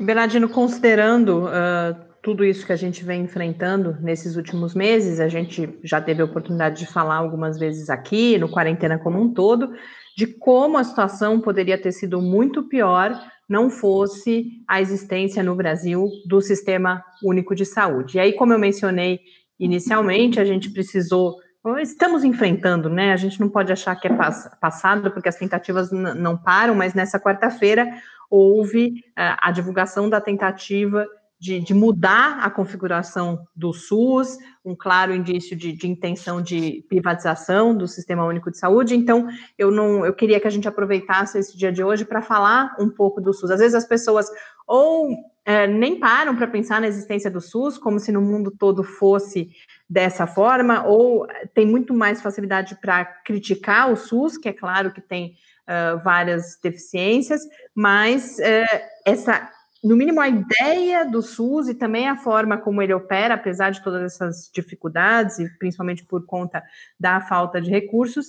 Bernardino, 0.00 0.48
considerando 0.48 1.44
uh, 1.44 1.94
tudo 2.22 2.46
isso 2.46 2.64
que 2.64 2.72
a 2.72 2.76
gente 2.76 3.04
vem 3.04 3.24
enfrentando 3.24 3.94
nesses 4.00 4.36
últimos 4.36 4.74
meses, 4.74 5.20
a 5.20 5.28
gente 5.28 5.78
já 5.84 6.00
teve 6.00 6.22
a 6.22 6.24
oportunidade 6.24 6.78
de 6.78 6.90
falar 6.90 7.16
algumas 7.16 7.58
vezes 7.58 7.90
aqui, 7.90 8.38
no 8.38 8.48
Quarentena 8.48 8.98
como 8.98 9.20
um 9.20 9.34
todo, 9.34 9.70
de 10.16 10.26
como 10.26 10.78
a 10.78 10.84
situação 10.84 11.38
poderia 11.42 11.76
ter 11.76 11.92
sido 11.92 12.22
muito 12.22 12.62
pior 12.62 13.20
não 13.50 13.68
fosse 13.68 14.62
a 14.68 14.80
existência 14.80 15.42
no 15.42 15.56
Brasil 15.56 16.08
do 16.24 16.40
Sistema 16.40 17.04
Único 17.20 17.52
de 17.52 17.66
Saúde. 17.66 18.16
E 18.16 18.20
aí, 18.20 18.32
como 18.32 18.52
eu 18.52 18.58
mencionei 18.60 19.18
inicialmente, 19.58 20.38
a 20.38 20.44
gente 20.44 20.70
precisou. 20.70 21.34
Estamos 21.82 22.22
enfrentando, 22.22 22.88
né? 22.88 23.12
A 23.12 23.16
gente 23.16 23.40
não 23.40 23.48
pode 23.48 23.72
achar 23.72 23.96
que 23.96 24.06
é 24.06 24.16
passado, 24.60 25.10
porque 25.10 25.28
as 25.28 25.34
tentativas 25.34 25.90
não 25.90 26.36
param, 26.38 26.76
mas 26.76 26.94
nessa 26.94 27.18
quarta-feira 27.18 27.86
houve 28.30 29.02
a 29.16 29.50
divulgação 29.50 30.08
da 30.08 30.20
tentativa 30.20 31.04
de, 31.40 31.58
de, 31.58 31.72
mudar 31.72 32.38
a 32.40 32.50
configuração 32.50 33.46
do 33.56 33.72
SUS, 33.72 34.36
um 34.62 34.76
claro 34.76 35.14
indício 35.14 35.56
de, 35.56 35.72
de, 35.72 35.88
intenção 35.88 36.42
de 36.42 36.84
privatização 36.86 37.74
do 37.74 37.88
Sistema 37.88 38.26
Único 38.26 38.50
de 38.50 38.58
Saúde. 38.58 38.94
Então, 38.94 39.26
eu 39.58 39.70
não, 39.70 40.04
eu 40.04 40.12
queria 40.12 40.38
que 40.38 40.46
a 40.46 40.50
gente 40.50 40.68
aproveitasse 40.68 41.38
esse 41.38 41.56
dia 41.56 41.72
de 41.72 41.82
hoje 41.82 42.04
para 42.04 42.20
falar 42.20 42.76
um 42.78 42.90
pouco 42.90 43.20
do 43.20 43.32
SUS. 43.32 43.50
Às 43.50 43.60
vezes 43.60 43.74
as 43.74 43.86
pessoas 43.86 44.26
ou 44.66 45.08
é, 45.44 45.66
nem 45.66 45.98
param 45.98 46.36
para 46.36 46.46
pensar 46.46 46.80
na 46.80 46.86
existência 46.86 47.30
do 47.30 47.40
SUS, 47.40 47.78
como 47.78 47.98
se 47.98 48.12
no 48.12 48.20
mundo 48.20 48.50
todo 48.50 48.84
fosse 48.84 49.50
dessa 49.88 50.26
forma, 50.26 50.86
ou 50.86 51.26
tem 51.54 51.66
muito 51.66 51.92
mais 51.92 52.22
facilidade 52.22 52.76
para 52.80 53.04
criticar 53.04 53.90
o 53.90 53.96
SUS, 53.96 54.36
que 54.36 54.48
é 54.48 54.52
claro 54.52 54.92
que 54.92 55.00
tem 55.00 55.34
uh, 55.66 55.98
várias 56.04 56.56
deficiências, 56.62 57.42
mas 57.74 58.38
uh, 58.38 58.80
essa 59.04 59.50
no 59.82 59.96
mínimo, 59.96 60.20
a 60.20 60.28
ideia 60.28 61.04
do 61.04 61.22
SUS 61.22 61.68
e 61.68 61.74
também 61.74 62.06
a 62.06 62.16
forma 62.16 62.58
como 62.58 62.82
ele 62.82 62.92
opera, 62.92 63.34
apesar 63.34 63.70
de 63.70 63.82
todas 63.82 64.02
essas 64.02 64.50
dificuldades, 64.52 65.38
e 65.38 65.48
principalmente 65.58 66.04
por 66.04 66.26
conta 66.26 66.62
da 66.98 67.20
falta 67.20 67.60
de 67.60 67.70
recursos, 67.70 68.26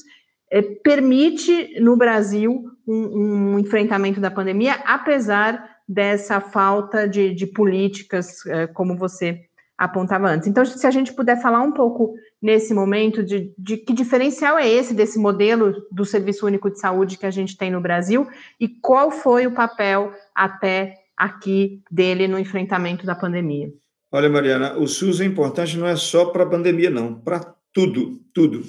é, 0.50 0.62
permite 0.62 1.80
no 1.80 1.98
Brasil 1.98 2.66
um, 2.88 3.54
um, 3.56 3.60
enfrentamento 3.60 4.20
da 4.20 4.32
pandemia, 4.32 4.76
apesar 4.86 5.78
dessa 5.88 6.40
falta 6.40 7.08
de, 7.08 7.34
de 7.34 7.48
políticas, 7.48 8.46
é, 8.46 8.68
como 8.68 8.96
você 8.96 9.42
apontava 9.78 10.28
antes. 10.28 10.48
Então, 10.48 10.64
se 10.64 10.86
a 10.86 10.92
gente 10.92 11.12
puder 11.14 11.42
falar 11.42 11.62
um 11.62 11.72
pouco 11.72 12.14
nesse 12.42 12.74
momento 12.74 13.24
de, 13.24 13.54
de 13.58 13.78
que 13.78 13.94
diferencial 13.94 14.58
é 14.58 14.70
esse 14.70 14.94
desse 14.94 15.18
modelo 15.18 15.74
do 15.92 16.06
Serviço 16.06 16.46
Único 16.46 16.70
de 16.70 16.80
Saúde 16.80 17.18
que 17.18 17.26
a 17.26 17.32
gente 17.32 17.58
tem 17.58 17.72
no 17.72 17.82
Brasil 17.82 18.28
e 18.60 18.68
qual 18.68 19.10
foi 19.10 19.48
o 19.48 19.54
papel 19.54 20.14
até 20.36 21.01
aqui 21.22 21.84
dele 21.92 22.28
no 22.28 22.40
enfrentamento 22.40 23.06
da 23.06 23.14
pandemia? 23.14 23.72
Olha, 24.12 24.28
Mariana, 24.28 24.76
o 24.78 24.88
SUS 24.88 25.22
é 25.22 25.26
importante 25.26 25.78
não 25.78 25.88
é 25.88 25.96
só 25.96 26.26
para 26.26 26.44
a 26.44 26.50
pandemia, 26.50 26.90
não, 26.90 27.14
para 27.14 27.54
tudo, 27.72 28.20
tudo. 28.34 28.64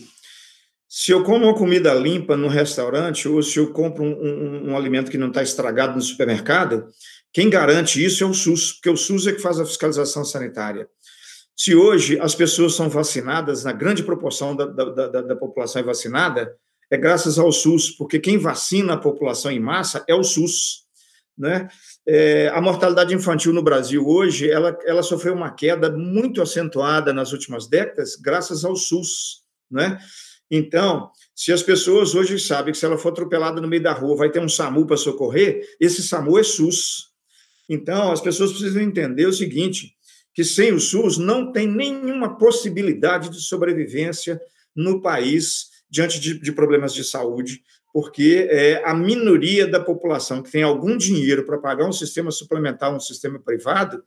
Se 0.86 1.10
eu 1.10 1.24
como 1.24 1.46
uma 1.46 1.54
comida 1.54 1.94
limpa 1.94 2.36
no 2.36 2.48
restaurante 2.48 3.26
ou 3.26 3.42
se 3.42 3.58
eu 3.58 3.72
compro 3.72 4.04
um, 4.04 4.12
um, 4.12 4.70
um 4.70 4.76
alimento 4.76 5.10
que 5.10 5.16
não 5.16 5.28
está 5.28 5.42
estragado 5.42 5.94
no 5.94 6.02
supermercado, 6.02 6.86
quem 7.32 7.48
garante 7.48 8.04
isso 8.04 8.22
é 8.22 8.26
o 8.26 8.34
SUS, 8.34 8.74
porque 8.74 8.90
o 8.90 8.96
SUS 8.96 9.26
é 9.26 9.32
que 9.32 9.40
faz 9.40 9.58
a 9.58 9.64
fiscalização 9.64 10.22
sanitária. 10.22 10.86
Se 11.56 11.74
hoje 11.74 12.20
as 12.20 12.34
pessoas 12.34 12.74
são 12.74 12.90
vacinadas, 12.90 13.64
na 13.64 13.72
grande 13.72 14.02
proporção 14.02 14.54
da, 14.54 14.66
da, 14.66 14.84
da, 15.08 15.22
da 15.22 15.36
população 15.36 15.80
é 15.80 15.84
vacinada, 15.84 16.54
é 16.90 16.98
graças 16.98 17.38
ao 17.38 17.50
SUS, 17.50 17.90
porque 17.90 18.18
quem 18.18 18.36
vacina 18.36 18.92
a 18.92 18.98
população 18.98 19.50
em 19.50 19.58
massa 19.58 20.04
é 20.06 20.14
o 20.14 20.22
SUS. 20.22 20.81
Né? 21.36 21.68
É, 22.06 22.48
a 22.48 22.60
mortalidade 22.60 23.14
infantil 23.14 23.52
no 23.52 23.62
Brasil 23.62 24.06
hoje, 24.06 24.50
ela, 24.50 24.78
ela 24.84 25.02
sofreu 25.02 25.34
uma 25.34 25.50
queda 25.50 25.90
muito 25.90 26.42
acentuada 26.42 27.12
nas 27.12 27.32
últimas 27.32 27.66
décadas, 27.66 28.16
graças 28.16 28.64
ao 28.64 28.76
SUS, 28.76 29.42
né? 29.70 29.98
Então, 30.54 31.10
se 31.34 31.50
as 31.50 31.62
pessoas 31.62 32.14
hoje 32.14 32.38
sabem 32.38 32.72
que 32.72 32.78
se 32.78 32.84
ela 32.84 32.98
for 32.98 33.08
atropelada 33.08 33.58
no 33.58 33.66
meio 33.66 33.82
da 33.82 33.94
rua 33.94 34.14
vai 34.14 34.30
ter 34.30 34.38
um 34.38 34.48
SAMU 34.48 34.86
para 34.86 34.98
socorrer, 34.98 35.66
esse 35.80 36.02
SAMU 36.02 36.38
é 36.38 36.42
SUS. 36.42 37.10
Então, 37.66 38.12
as 38.12 38.20
pessoas 38.20 38.52
precisam 38.52 38.82
entender 38.82 39.24
o 39.24 39.32
seguinte, 39.32 39.96
que 40.34 40.44
sem 40.44 40.74
o 40.74 40.78
SUS 40.78 41.16
não 41.16 41.50
tem 41.52 41.66
nenhuma 41.66 42.36
possibilidade 42.36 43.30
de 43.30 43.40
sobrevivência 43.40 44.38
no 44.76 45.00
país 45.00 45.68
diante 45.88 46.20
de, 46.20 46.38
de 46.38 46.52
problemas 46.52 46.92
de 46.92 47.02
saúde, 47.02 47.62
porque 47.92 48.48
é 48.50 48.82
a 48.84 48.94
minoria 48.94 49.66
da 49.66 49.78
população 49.78 50.42
que 50.42 50.50
tem 50.50 50.62
algum 50.62 50.96
dinheiro 50.96 51.44
para 51.44 51.58
pagar 51.58 51.86
um 51.86 51.92
sistema 51.92 52.30
suplementar, 52.30 52.94
um 52.94 53.00
sistema 53.00 53.38
privado, 53.38 54.02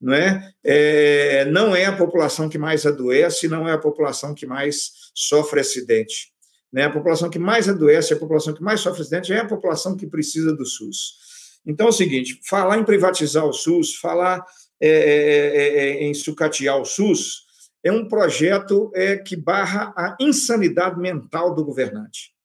não 0.00 0.14
é? 0.14 0.52
é? 0.64 1.44
não 1.46 1.76
é 1.76 1.84
a 1.84 1.96
população 1.96 2.48
que 2.48 2.56
mais 2.56 2.86
adoece, 2.86 3.46
não 3.46 3.68
é 3.68 3.72
a 3.72 3.78
população 3.78 4.34
que 4.34 4.46
mais 4.46 4.90
sofre 5.14 5.60
acidente. 5.60 6.32
Né? 6.72 6.84
A 6.84 6.90
população 6.90 7.28
que 7.28 7.38
mais 7.38 7.68
adoece, 7.68 8.14
a 8.14 8.18
população 8.18 8.54
que 8.54 8.62
mais 8.62 8.80
sofre 8.80 9.02
acidente 9.02 9.32
é 9.32 9.40
a 9.40 9.46
população 9.46 9.96
que 9.96 10.06
precisa 10.06 10.54
do 10.54 10.64
SUS. 10.64 11.60
Então 11.66 11.86
é 11.86 11.90
o 11.90 11.92
seguinte: 11.92 12.40
falar 12.48 12.78
em 12.78 12.84
privatizar 12.84 13.44
o 13.44 13.52
SUS, 13.52 13.96
falar 13.96 14.44
é, 14.80 14.88
é, 14.88 15.56
é, 15.56 15.88
é 15.88 16.04
em 16.04 16.14
sucatear 16.14 16.80
o 16.80 16.84
SUS, 16.84 17.44
é 17.84 17.92
um 17.92 18.08
projeto 18.08 18.90
é, 18.94 19.16
que 19.16 19.36
barra 19.36 19.92
a 19.96 20.16
insanidade 20.20 20.98
mental 20.98 21.54
do 21.54 21.64
governante 21.64 22.35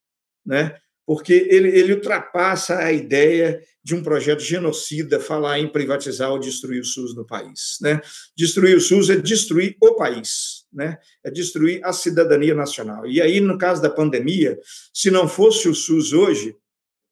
né? 0.45 0.75
porque 1.05 1.33
ele, 1.49 1.67
ele 1.77 1.93
ultrapassa 1.93 2.77
a 2.77 2.89
ideia 2.89 3.61
de 3.83 3.93
um 3.93 4.01
projeto 4.01 4.39
genocida 4.39 5.19
falar 5.19 5.59
em 5.59 5.67
privatizar 5.67 6.31
ou 6.31 6.39
destruir 6.39 6.79
o 6.79 6.85
SUS 6.85 7.13
no 7.13 7.25
país. 7.25 7.77
Né? 7.81 7.99
Destruir 8.33 8.77
o 8.77 8.79
SUS 8.79 9.09
é 9.09 9.17
destruir 9.17 9.75
o 9.81 9.95
país, 9.95 10.65
né? 10.71 10.97
é 11.21 11.29
destruir 11.29 11.83
a 11.83 11.91
cidadania 11.91 12.55
nacional. 12.55 13.05
E 13.05 13.21
aí, 13.21 13.41
no 13.41 13.57
caso 13.57 13.81
da 13.81 13.89
pandemia, 13.89 14.57
se 14.93 15.11
não 15.11 15.27
fosse 15.27 15.67
o 15.67 15.75
SUS 15.75 16.13
hoje, 16.13 16.55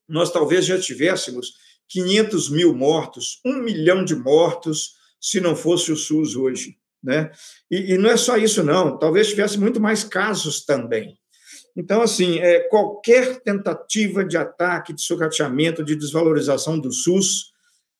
nós 0.07 0.31
talvez 0.31 0.65
já 0.65 0.79
tivéssemos 0.79 1.53
500 1.89 2.49
mil 2.51 2.73
mortos, 2.73 3.41
um 3.45 3.61
milhão 3.61 4.05
de 4.05 4.15
mortos, 4.15 4.93
se 5.19 5.41
não 5.41 5.57
fosse 5.57 5.91
o 5.91 5.97
SUS 5.97 6.37
hoje. 6.37 6.77
né? 7.03 7.31
E, 7.69 7.95
e 7.95 7.97
não 7.97 8.09
é 8.09 8.15
só 8.15 8.37
isso, 8.37 8.63
não. 8.63 8.97
Talvez 8.97 9.27
tivesse 9.27 9.59
muito 9.59 9.79
mais 9.81 10.05
casos 10.05 10.63
também. 10.63 11.18
Então, 11.79 12.01
assim, 12.01 12.39
é, 12.39 12.59
qualquer 12.67 13.39
tentativa 13.39 14.25
de 14.25 14.35
ataque, 14.35 14.91
de 14.91 15.01
sucateamento, 15.01 15.81
de 15.81 15.95
desvalorização 15.95 16.77
do 16.77 16.91
SUS 16.91 17.53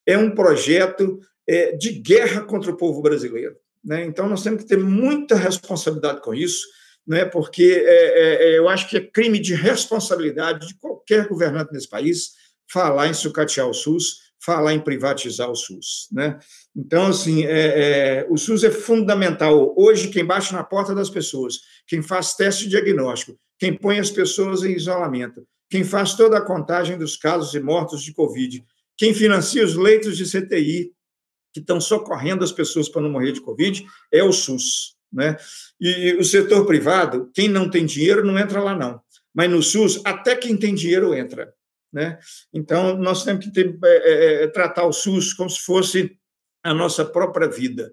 é 0.06 0.18
um 0.18 0.34
projeto 0.34 1.18
é, 1.48 1.74
de 1.74 1.92
guerra 1.92 2.42
contra 2.42 2.70
o 2.70 2.76
povo 2.76 3.00
brasileiro. 3.00 3.56
Né? 3.82 4.04
Então, 4.04 4.28
nós 4.28 4.42
temos 4.42 4.64
que 4.64 4.68
ter 4.68 4.76
muita 4.76 5.34
responsabilidade 5.34 6.20
com 6.20 6.34
isso, 6.34 6.66
né? 7.06 7.24
porque 7.24 7.82
é, 7.86 7.94
é, 7.94 8.50
é 8.50 8.58
eu 8.58 8.68
acho 8.68 8.86
que 8.86 8.98
é 8.98 9.00
crime 9.00 9.38
de 9.38 9.54
responsabilidade 9.54 10.68
de 10.68 10.74
qualquer 10.74 11.26
governante 11.26 11.72
nesse 11.72 11.88
país 11.88 12.32
falar 12.70 13.08
em 13.08 13.14
sucatear 13.14 13.66
o 13.66 13.72
SUS, 13.72 14.30
falar 14.44 14.74
em 14.74 14.80
privatizar 14.80 15.50
o 15.50 15.56
SUS. 15.56 16.06
Né? 16.12 16.38
Então, 16.76 17.06
assim, 17.06 17.46
é, 17.46 17.48
é, 17.48 18.26
o 18.28 18.36
SUS 18.36 18.62
é 18.62 18.70
fundamental. 18.70 19.72
Hoje, 19.74 20.08
quem 20.08 20.22
bate 20.22 20.52
na 20.52 20.62
porta 20.62 20.94
das 20.94 21.08
pessoas, 21.08 21.60
quem 21.86 22.02
faz 22.02 22.34
teste 22.34 22.68
diagnóstico, 22.68 23.40
quem 23.60 23.76
põe 23.76 23.98
as 23.98 24.10
pessoas 24.10 24.64
em 24.64 24.72
isolamento, 24.72 25.46
quem 25.68 25.84
faz 25.84 26.14
toda 26.14 26.38
a 26.38 26.44
contagem 26.44 26.96
dos 26.96 27.14
casos 27.14 27.54
e 27.54 27.60
mortos 27.60 28.02
de 28.02 28.14
Covid, 28.14 28.64
quem 28.96 29.12
financia 29.14 29.62
os 29.62 29.76
leitos 29.76 30.16
de 30.16 30.24
CTI 30.24 30.90
que 31.52 31.60
estão 31.60 31.80
socorrendo 31.80 32.42
as 32.42 32.50
pessoas 32.50 32.88
para 32.88 33.02
não 33.02 33.10
morrer 33.10 33.32
de 33.32 33.40
Covid 33.42 33.86
é 34.10 34.24
o 34.24 34.32
SUS. 34.32 34.96
Né? 35.12 35.36
E 35.80 36.14
o 36.14 36.24
setor 36.24 36.64
privado, 36.64 37.30
quem 37.34 37.48
não 37.48 37.68
tem 37.68 37.84
dinheiro 37.84 38.24
não 38.24 38.38
entra 38.38 38.62
lá, 38.62 38.74
não. 38.74 39.00
Mas 39.34 39.50
no 39.50 39.62
SUS, 39.62 40.00
até 40.04 40.34
quem 40.34 40.56
tem 40.56 40.74
dinheiro 40.74 41.14
entra. 41.14 41.52
Né? 41.92 42.18
Então, 42.52 42.96
nós 42.96 43.24
temos 43.24 43.44
que 43.44 43.52
ter, 43.52 43.76
é, 43.84 44.44
é, 44.44 44.46
tratar 44.48 44.86
o 44.86 44.92
SUS 44.92 45.34
como 45.34 45.50
se 45.50 45.60
fosse 45.60 46.16
a 46.62 46.72
nossa 46.72 47.04
própria 47.04 47.48
vida, 47.48 47.92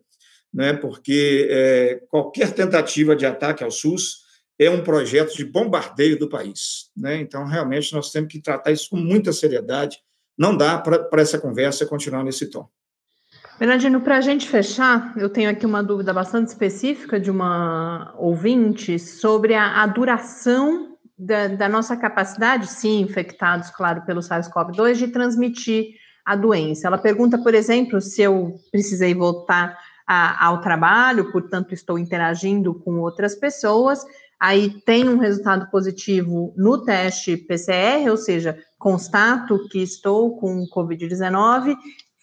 né? 0.53 0.73
porque 0.73 1.47
é, 1.49 1.95
qualquer 2.09 2.53
tentativa 2.53 3.15
de 3.15 3.25
ataque 3.25 3.63
ao 3.63 3.71
SUS 3.71 4.26
é 4.59 4.69
um 4.69 4.83
projeto 4.83 5.35
de 5.35 5.45
bombardeio 5.45 6.17
do 6.17 6.29
país. 6.29 6.89
Né? 6.95 7.21
Então, 7.21 7.45
realmente, 7.45 7.93
nós 7.93 8.11
temos 8.11 8.31
que 8.31 8.41
tratar 8.41 8.71
isso 8.71 8.89
com 8.89 8.97
muita 8.97 9.31
seriedade. 9.31 9.99
Não 10.37 10.55
dá 10.55 10.77
para 10.77 11.21
essa 11.21 11.39
conversa 11.39 11.85
continuar 11.85 12.23
nesse 12.23 12.49
tom. 12.49 12.67
Bernardino, 13.59 14.01
para 14.01 14.17
a 14.17 14.21
gente 14.21 14.47
fechar, 14.47 15.13
eu 15.17 15.29
tenho 15.29 15.49
aqui 15.49 15.65
uma 15.65 15.83
dúvida 15.83 16.13
bastante 16.13 16.47
específica 16.49 17.19
de 17.19 17.31
uma 17.31 18.13
ouvinte 18.17 18.99
sobre 18.99 19.55
a, 19.55 19.81
a 19.81 19.87
duração 19.87 20.95
da, 21.17 21.47
da, 21.47 21.67
nossa 21.67 21.97
capacidade, 21.97 22.67
sim, 22.67 23.01
infectados, 23.01 23.71
claro, 23.71 24.03
pelo 24.05 24.21
SARS-CoV-2, 24.21 24.93
de 24.93 25.07
transmitir 25.07 25.87
a 26.23 26.35
doença. 26.35 26.87
Ela 26.87 26.99
pergunta, 26.99 27.41
por 27.41 27.55
exemplo, 27.55 27.99
se 27.99 28.21
eu 28.21 28.53
precisei 28.71 29.15
voltar 29.15 29.75
a, 30.05 30.45
ao 30.45 30.61
trabalho, 30.61 31.31
portanto, 31.31 31.73
estou 31.73 31.97
interagindo 31.97 32.75
com 32.75 32.99
outras 32.99 33.33
pessoas, 33.33 34.05
aí 34.39 34.69
tem 34.81 35.07
um 35.09 35.17
resultado 35.17 35.69
positivo 35.69 36.53
no 36.55 36.83
teste 36.83 37.37
PCR, 37.37 38.09
ou 38.09 38.17
seja, 38.17 38.57
constato 38.77 39.67
que 39.69 39.79
estou 39.79 40.37
com 40.37 40.65
Covid-19, 40.73 41.75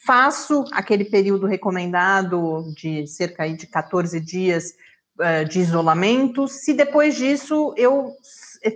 faço 0.06 0.64
aquele 0.72 1.04
período 1.04 1.46
recomendado 1.46 2.64
de 2.76 3.06
cerca 3.06 3.48
de 3.48 3.66
14 3.66 4.20
dias 4.20 4.72
uh, 5.18 5.48
de 5.48 5.60
isolamento. 5.60 6.46
Se 6.46 6.72
depois 6.72 7.16
disso 7.16 7.74
eu 7.76 8.12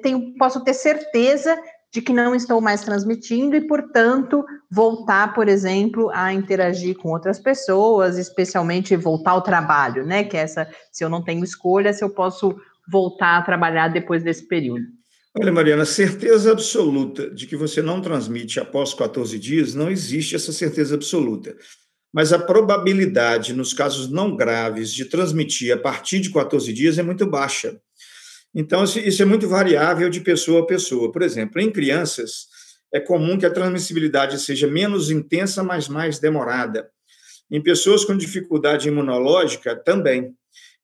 tenho, 0.02 0.34
posso 0.36 0.64
ter 0.64 0.74
certeza 0.74 1.56
de 1.90 2.02
que 2.02 2.12
não 2.12 2.34
estou 2.34 2.60
mais 2.60 2.82
transmitindo 2.82 3.56
e, 3.56 3.66
portanto, 3.66 4.44
voltar, 4.70 5.32
por 5.32 5.48
exemplo, 5.48 6.10
a 6.12 6.32
interagir 6.32 6.96
com 6.98 7.10
outras 7.10 7.38
pessoas, 7.38 8.18
especialmente 8.18 8.94
voltar 8.94 9.30
ao 9.30 9.42
trabalho, 9.42 10.04
né? 10.04 10.22
Que 10.22 10.36
é 10.36 10.40
essa, 10.40 10.68
se 10.92 11.02
eu 11.02 11.08
não 11.08 11.24
tenho 11.24 11.42
escolha, 11.42 11.92
se 11.92 12.04
eu 12.04 12.10
posso 12.10 12.60
voltar 12.90 13.38
a 13.38 13.42
trabalhar 13.42 13.88
depois 13.88 14.22
desse 14.22 14.46
período. 14.46 14.84
Olha, 15.40 15.52
Mariana, 15.52 15.84
certeza 15.84 16.50
absoluta 16.50 17.30
de 17.30 17.46
que 17.46 17.54
você 17.54 17.80
não 17.80 18.00
transmite 18.00 18.58
após 18.58 18.94
14 18.94 19.38
dias, 19.38 19.74
não 19.74 19.90
existe 19.90 20.34
essa 20.34 20.52
certeza 20.52 20.94
absoluta. 20.94 21.56
Mas 22.12 22.32
a 22.32 22.38
probabilidade, 22.38 23.52
nos 23.52 23.72
casos 23.72 24.10
não 24.10 24.34
graves, 24.34 24.92
de 24.92 25.04
transmitir 25.04 25.72
a 25.72 25.78
partir 25.78 26.20
de 26.20 26.32
14 26.32 26.72
dias 26.72 26.98
é 26.98 27.02
muito 27.02 27.26
baixa. 27.26 27.78
Então, 28.54 28.82
isso 28.82 29.22
é 29.22 29.26
muito 29.26 29.46
variável 29.48 30.08
de 30.08 30.20
pessoa 30.20 30.62
a 30.62 30.66
pessoa. 30.66 31.12
Por 31.12 31.22
exemplo, 31.22 31.60
em 31.60 31.70
crianças, 31.70 32.46
é 32.92 32.98
comum 32.98 33.38
que 33.38 33.44
a 33.44 33.50
transmissibilidade 33.50 34.40
seja 34.40 34.66
menos 34.66 35.10
intensa, 35.10 35.62
mas 35.62 35.86
mais 35.88 36.18
demorada. 36.18 36.88
Em 37.50 37.62
pessoas 37.62 38.04
com 38.04 38.16
dificuldade 38.16 38.88
imunológica, 38.88 39.76
também 39.76 40.34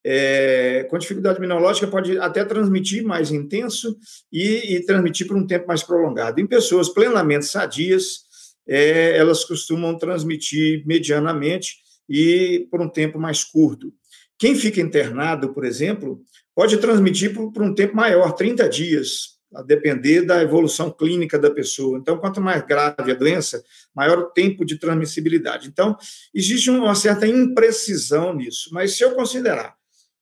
é, 0.04 0.86
com 0.90 0.98
dificuldade 0.98 1.38
imunológica 1.38 1.86
pode 1.86 2.18
até 2.18 2.44
transmitir 2.44 3.02
mais 3.02 3.30
intenso 3.30 3.96
e, 4.30 4.76
e, 4.76 4.84
transmitir 4.84 5.26
por 5.26 5.36
um 5.36 5.46
tempo 5.46 5.66
mais 5.66 5.82
prolongado. 5.82 6.40
Em 6.40 6.46
pessoas 6.46 6.90
plenamente 6.90 7.46
sadias, 7.46 8.24
é, 8.68 9.16
elas 9.16 9.44
costumam 9.44 9.96
transmitir 9.96 10.86
medianamente 10.86 11.76
e 12.08 12.68
por 12.70 12.82
um 12.82 12.88
tempo 12.88 13.18
mais 13.18 13.42
curto. 13.42 13.92
Quem 14.38 14.54
fica 14.54 14.80
internado, 14.80 15.54
por 15.54 15.64
exemplo, 15.64 16.20
pode 16.54 16.76
transmitir 16.76 17.32
por, 17.32 17.50
por 17.50 17.62
um 17.62 17.74
tempo 17.74 17.96
maior, 17.96 18.32
30 18.32 18.68
dias, 18.68 19.34
a 19.54 19.62
depender 19.62 20.22
da 20.22 20.42
evolução 20.42 20.90
clínica 20.90 21.38
da 21.38 21.50
pessoa. 21.50 21.96
Então, 21.96 22.18
quanto 22.18 22.40
mais 22.40 22.62
grave 22.66 23.12
a 23.12 23.14
doença, 23.14 23.62
maior 23.94 24.18
o 24.18 24.30
tempo 24.30 24.64
de 24.64 24.76
transmissibilidade. 24.76 25.68
Então, 25.68 25.96
existe 26.34 26.68
uma 26.68 26.94
certa 26.94 27.26
imprecisão 27.26 28.34
nisso, 28.34 28.68
mas 28.72 28.96
se 28.96 29.04
eu 29.04 29.14
considerar 29.14 29.74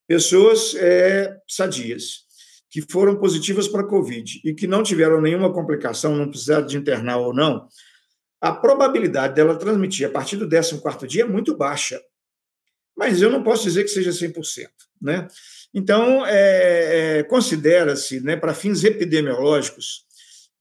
pessoas 0.06 0.74
é, 0.76 1.36
sadias, 1.48 2.22
que 2.70 2.80
foram 2.80 3.16
positivas 3.16 3.68
para 3.68 3.82
a 3.82 3.86
Covid 3.86 4.40
e 4.44 4.54
que 4.54 4.66
não 4.66 4.82
tiveram 4.82 5.20
nenhuma 5.20 5.52
complicação, 5.52 6.16
não 6.16 6.28
precisaram 6.28 6.66
de 6.66 6.78
internar 6.78 7.18
ou 7.18 7.34
não, 7.34 7.68
a 8.40 8.50
probabilidade 8.50 9.34
dela 9.34 9.58
transmitir 9.58 10.06
a 10.06 10.10
partir 10.10 10.36
do 10.36 10.48
14 10.48 11.06
dia 11.06 11.22
é 11.22 11.26
muito 11.26 11.56
baixa. 11.56 12.00
Mas 12.96 13.20
eu 13.20 13.30
não 13.30 13.42
posso 13.42 13.64
dizer 13.64 13.84
que 13.84 13.90
seja 13.90 14.10
100%. 14.10 14.68
Né? 15.00 15.28
Então, 15.74 16.26
é, 16.26 17.18
é, 17.18 17.22
considera-se, 17.24 18.20
né, 18.20 18.36
para 18.36 18.54
fins 18.54 18.84
epidemiológicos, 18.84 20.04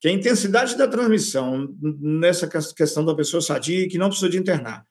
que 0.00 0.08
a 0.08 0.12
intensidade 0.12 0.76
da 0.76 0.88
transmissão 0.88 1.74
nessa 1.80 2.48
questão 2.48 3.04
da 3.04 3.14
pessoa 3.14 3.40
sadia 3.40 3.88
que 3.88 3.98
não 3.98 4.08
precisa 4.08 4.30
de 4.30 4.38
internar 4.38 4.84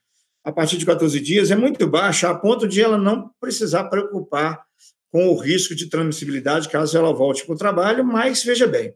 a 0.43 0.51
partir 0.51 0.77
de 0.77 0.85
14 0.85 1.19
dias 1.19 1.51
é 1.51 1.55
muito 1.55 1.85
baixa, 1.87 2.29
a 2.29 2.35
ponto 2.35 2.67
de 2.67 2.81
ela 2.81 2.97
não 2.97 3.29
precisar 3.39 3.85
preocupar 3.85 4.63
com 5.11 5.27
o 5.27 5.37
risco 5.37 5.75
de 5.75 5.87
transmissibilidade 5.87 6.69
caso 6.69 6.97
ela 6.97 7.13
volte 7.13 7.45
para 7.45 7.53
o 7.53 7.57
trabalho, 7.57 8.03
mas 8.03 8.43
veja 8.43 8.65
bem, 8.65 8.93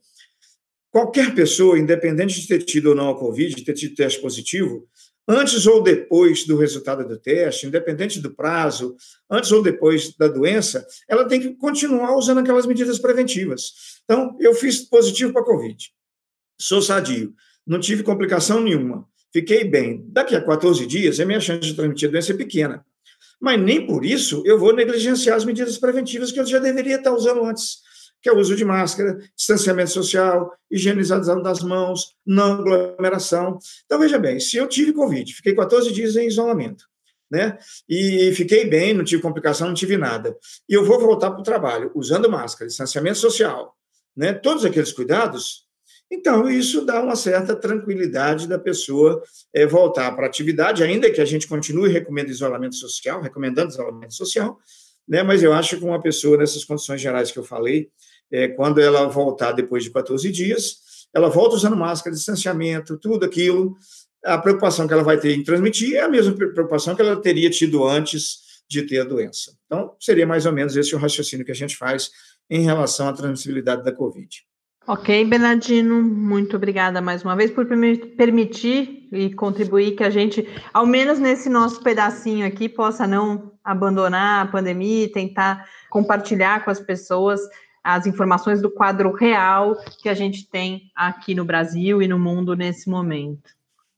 qualquer 0.89 1.35
pessoa, 1.35 1.77
independente 1.77 2.39
de 2.39 2.47
ter 2.47 2.63
tido 2.63 2.87
ou 2.87 2.95
não 2.95 3.09
a 3.09 3.19
Covid, 3.19 3.53
de 3.53 3.63
ter 3.63 3.73
tido 3.73 3.95
teste 3.95 4.21
positivo, 4.21 4.87
antes 5.27 5.65
ou 5.65 5.83
depois 5.83 6.45
do 6.45 6.55
resultado 6.55 7.07
do 7.07 7.17
teste, 7.17 7.67
independente 7.67 8.19
do 8.19 8.33
prazo, 8.33 8.95
antes 9.29 9.51
ou 9.51 9.61
depois 9.61 10.15
da 10.15 10.27
doença, 10.27 10.85
ela 11.07 11.27
tem 11.27 11.41
que 11.41 11.55
continuar 11.55 12.15
usando 12.15 12.39
aquelas 12.39 12.65
medidas 12.65 12.97
preventivas. 12.97 13.99
Então, 14.03 14.37
eu 14.39 14.53
fiz 14.53 14.87
positivo 14.87 15.33
para 15.33 15.41
a 15.41 15.45
Covid, 15.45 15.91
sou 16.59 16.81
sadio, 16.81 17.33
não 17.67 17.79
tive 17.79 18.03
complicação 18.03 18.61
nenhuma 18.61 19.05
fiquei 19.35 19.65
bem. 19.65 20.01
Daqui 20.07 20.33
a 20.33 20.41
14 20.41 20.85
dias, 20.85 21.19
a 21.19 21.25
minha 21.25 21.41
chance 21.41 21.59
de 21.59 21.73
transmitir 21.73 22.07
a 22.07 22.11
doença 22.13 22.31
é 22.31 22.37
pequena. 22.37 22.85
Mas 23.41 23.59
nem 23.59 23.85
por 23.85 24.05
isso 24.05 24.41
eu 24.45 24.57
vou 24.57 24.73
negligenciar 24.73 25.35
as 25.35 25.43
medidas 25.43 25.77
preventivas 25.77 26.31
que 26.31 26.39
eu 26.39 26.45
já 26.45 26.57
deveria 26.57 26.95
estar 26.95 27.11
usando 27.11 27.43
antes, 27.43 27.79
que 28.21 28.29
é 28.29 28.31
o 28.31 28.37
uso 28.37 28.55
de 28.55 28.63
máscara, 28.63 29.19
distanciamento 29.35 29.91
social, 29.91 30.53
higienização 30.71 31.41
das 31.41 31.61
mãos, 31.61 32.15
não 32.25 32.53
aglomeração. 32.53 33.59
Então, 33.85 33.99
veja 33.99 34.17
bem, 34.17 34.39
se 34.39 34.55
eu 34.55 34.69
tive 34.69 34.93
Covid, 34.93 35.33
fiquei 35.33 35.53
14 35.53 35.91
dias 35.91 36.15
em 36.15 36.27
isolamento, 36.27 36.85
né? 37.29 37.57
E 37.89 38.31
fiquei 38.37 38.63
bem, 38.63 38.93
não 38.93 39.03
tive 39.03 39.21
complicação, 39.21 39.67
não 39.67 39.75
tive 39.75 39.97
nada. 39.97 40.33
E 40.69 40.73
eu 40.73 40.85
vou 40.85 40.97
voltar 40.97 41.29
para 41.31 41.41
o 41.41 41.43
trabalho 41.43 41.91
usando 41.93 42.31
máscara, 42.31 42.69
distanciamento 42.69 43.17
social, 43.17 43.75
né? 44.15 44.31
Todos 44.31 44.63
aqueles 44.63 44.93
cuidados, 44.93 45.64
então, 46.11 46.49
isso 46.49 46.85
dá 46.85 47.01
uma 47.01 47.15
certa 47.15 47.55
tranquilidade 47.55 48.47
da 48.47 48.59
pessoa 48.59 49.23
é, 49.53 49.65
voltar 49.65 50.11
para 50.15 50.25
a 50.25 50.29
atividade, 50.29 50.83
ainda 50.83 51.09
que 51.09 51.19
a 51.19 51.25
gente 51.25 51.47
continue 51.47 51.89
recomendando 51.89 52.31
isolamento 52.31 52.75
social, 52.75 53.21
recomendando 53.21 53.71
isolamento 53.71 54.13
social, 54.13 54.57
né? 55.07 55.23
mas 55.23 55.41
eu 55.41 55.51
acho 55.53 55.77
que 55.77 55.83
uma 55.83 56.01
pessoa 56.01 56.37
nessas 56.37 56.63
condições 56.63 57.01
gerais 57.01 57.31
que 57.31 57.39
eu 57.39 57.43
falei, 57.43 57.89
é, 58.31 58.47
quando 58.49 58.79
ela 58.79 59.07
voltar 59.07 59.51
depois 59.51 59.83
de 59.83 59.89
14 59.89 60.31
dias, 60.31 60.77
ela 61.13 61.29
volta 61.29 61.55
usando 61.55 61.75
máscara, 61.75 62.15
distanciamento, 62.15 62.97
tudo 62.97 63.25
aquilo, 63.25 63.75
a 64.23 64.37
preocupação 64.37 64.87
que 64.87 64.93
ela 64.93 65.03
vai 65.03 65.19
ter 65.19 65.33
em 65.35 65.43
transmitir 65.43 65.95
é 65.95 66.01
a 66.01 66.09
mesma 66.09 66.33
preocupação 66.33 66.95
que 66.95 67.01
ela 67.01 67.19
teria 67.19 67.49
tido 67.49 67.83
antes 67.83 68.39
de 68.67 68.81
ter 68.83 68.99
a 68.99 69.03
doença. 69.03 69.55
Então, 69.65 69.95
seria 69.99 70.25
mais 70.25 70.45
ou 70.45 70.51
menos 70.51 70.75
esse 70.75 70.95
o 70.95 70.97
raciocínio 70.97 71.45
que 71.45 71.51
a 71.51 71.55
gente 71.55 71.77
faz 71.77 72.09
em 72.49 72.61
relação 72.61 73.07
à 73.07 73.13
transmissibilidade 73.13 73.83
da 73.83 73.91
Covid. 73.91 74.43
Ok, 74.87 75.25
Bernardino, 75.25 75.99
muito 75.99 76.57
obrigada 76.57 77.01
mais 77.01 77.23
uma 77.23 77.35
vez 77.35 77.49
por 77.49 77.65
permitir 77.65 79.07
e 79.11 79.33
contribuir 79.33 79.95
que 79.95 80.03
a 80.03 80.11
gente, 80.11 80.47
ao 80.71 80.85
menos 80.85 81.17
nesse 81.17 81.49
nosso 81.49 81.81
pedacinho 81.81 82.45
aqui, 82.45 82.69
possa 82.69 83.07
não 83.07 83.53
abandonar 83.63 84.45
a 84.45 84.51
pandemia 84.51 85.05
e 85.05 85.07
tentar 85.07 85.67
compartilhar 85.89 86.63
com 86.63 86.69
as 86.69 86.79
pessoas 86.79 87.41
as 87.83 88.05
informações 88.05 88.61
do 88.61 88.69
quadro 88.69 89.11
real 89.11 89.75
que 90.03 90.07
a 90.07 90.13
gente 90.13 90.47
tem 90.47 90.91
aqui 90.95 91.33
no 91.33 91.45
Brasil 91.45 91.99
e 91.99 92.07
no 92.07 92.19
mundo 92.19 92.55
nesse 92.55 92.87
momento. 92.87 93.55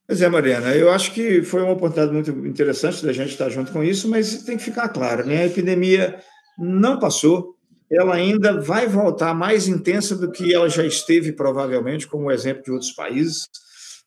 Pois 0.08 0.22
é, 0.22 0.30
Mariana, 0.30 0.70
eu 0.70 0.90
acho 0.90 1.12
que 1.12 1.42
foi 1.44 1.64
uma 1.64 1.74
oportunidade 1.74 2.32
muito 2.32 2.48
interessante 2.48 3.06
da 3.06 3.12
gente 3.12 3.32
estar 3.32 3.50
junto 3.50 3.74
com 3.74 3.84
isso, 3.84 4.10
mas 4.10 4.44
tem 4.44 4.56
que 4.56 4.64
ficar 4.64 4.88
claro, 4.88 5.26
né? 5.26 5.42
A 5.42 5.48
epidemia 5.48 6.18
não 6.58 6.98
passou, 6.98 7.57
ela 7.90 8.16
ainda 8.16 8.60
vai 8.60 8.86
voltar 8.86 9.34
mais 9.34 9.68
intensa 9.68 10.16
do 10.16 10.30
que 10.30 10.54
ela 10.54 10.70
já 10.70 10.86
esteve, 10.86 11.32
provavelmente, 11.32 12.06
como 12.06 12.32
exemplo 12.32 12.64
de 12.64 12.72
outros 12.72 12.92
países. 12.92 13.48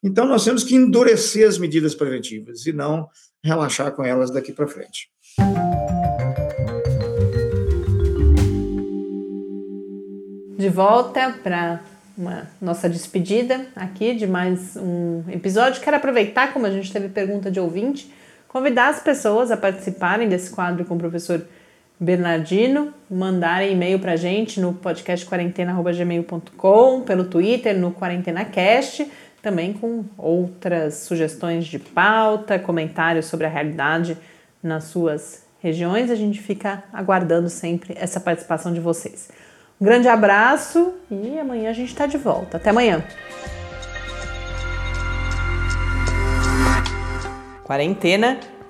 Então, 0.03 0.27
nós 0.27 0.45
temos 0.45 0.63
que 0.63 0.75
endurecer 0.75 1.49
as 1.49 1.59
medidas 1.59 1.95
preventivas 1.95 2.67
e 2.67 2.73
não 2.73 3.09
relaxar 3.43 3.93
com 3.93 4.05
elas 4.05 4.31
daqui 4.31 4.53
para 4.53 4.67
frente. 4.67 5.09
De 10.59 10.69
volta 10.69 11.35
para 11.43 11.83
uma 12.17 12.47
nossa 12.61 12.87
despedida 12.87 13.67
aqui 13.75 14.15
de 14.15 14.27
mais 14.27 14.77
um 14.77 15.25
episódio. 15.31 15.81
Quero 15.81 15.97
aproveitar, 15.97 16.53
como 16.53 16.67
a 16.67 16.71
gente 16.71 16.93
teve 16.93 17.09
pergunta 17.09 17.51
de 17.51 17.59
ouvinte, 17.59 18.13
convidar 18.47 18.89
as 18.89 19.03
pessoas 19.03 19.51
a 19.51 19.57
participarem 19.57 20.29
desse 20.29 20.51
quadro 20.51 20.85
com 20.85 20.97
o 20.97 20.99
professor 20.99 21.43
Bernardino, 22.03 22.95
mandarem 23.11 23.73
e-mail 23.73 23.99
para 23.99 24.17
gente 24.17 24.59
no 24.59 24.73
podcastquarentena.gmail.com, 24.73 27.03
pelo 27.03 27.25
Twitter, 27.25 27.79
no 27.79 27.93
QuarentenaCast, 27.93 29.07
também 29.43 29.75
com 29.75 30.07
outras 30.17 30.95
sugestões 30.95 31.67
de 31.67 31.79
pauta, 31.79 32.59
comentários 32.59 33.27
sobre 33.27 33.45
a 33.45 33.51
realidade 33.51 34.17
nas 34.63 34.85
suas 34.85 35.45
regiões. 35.59 36.11
A 36.11 36.15
gente 36.15 36.41
fica 36.41 36.85
aguardando 36.91 37.51
sempre 37.51 37.95
essa 37.99 38.19
participação 38.19 38.73
de 38.73 38.81
vocês. 38.81 39.29
Um 39.79 39.85
grande 39.85 40.09
abraço 40.09 40.95
e 41.11 41.39
amanhã 41.39 41.69
a 41.69 41.75
gente 41.75 41.91
está 41.91 42.07
de 42.07 42.17
volta. 42.17 42.57
Até 42.57 42.71
amanhã. 42.71 43.05
Quarentena 47.63 48.41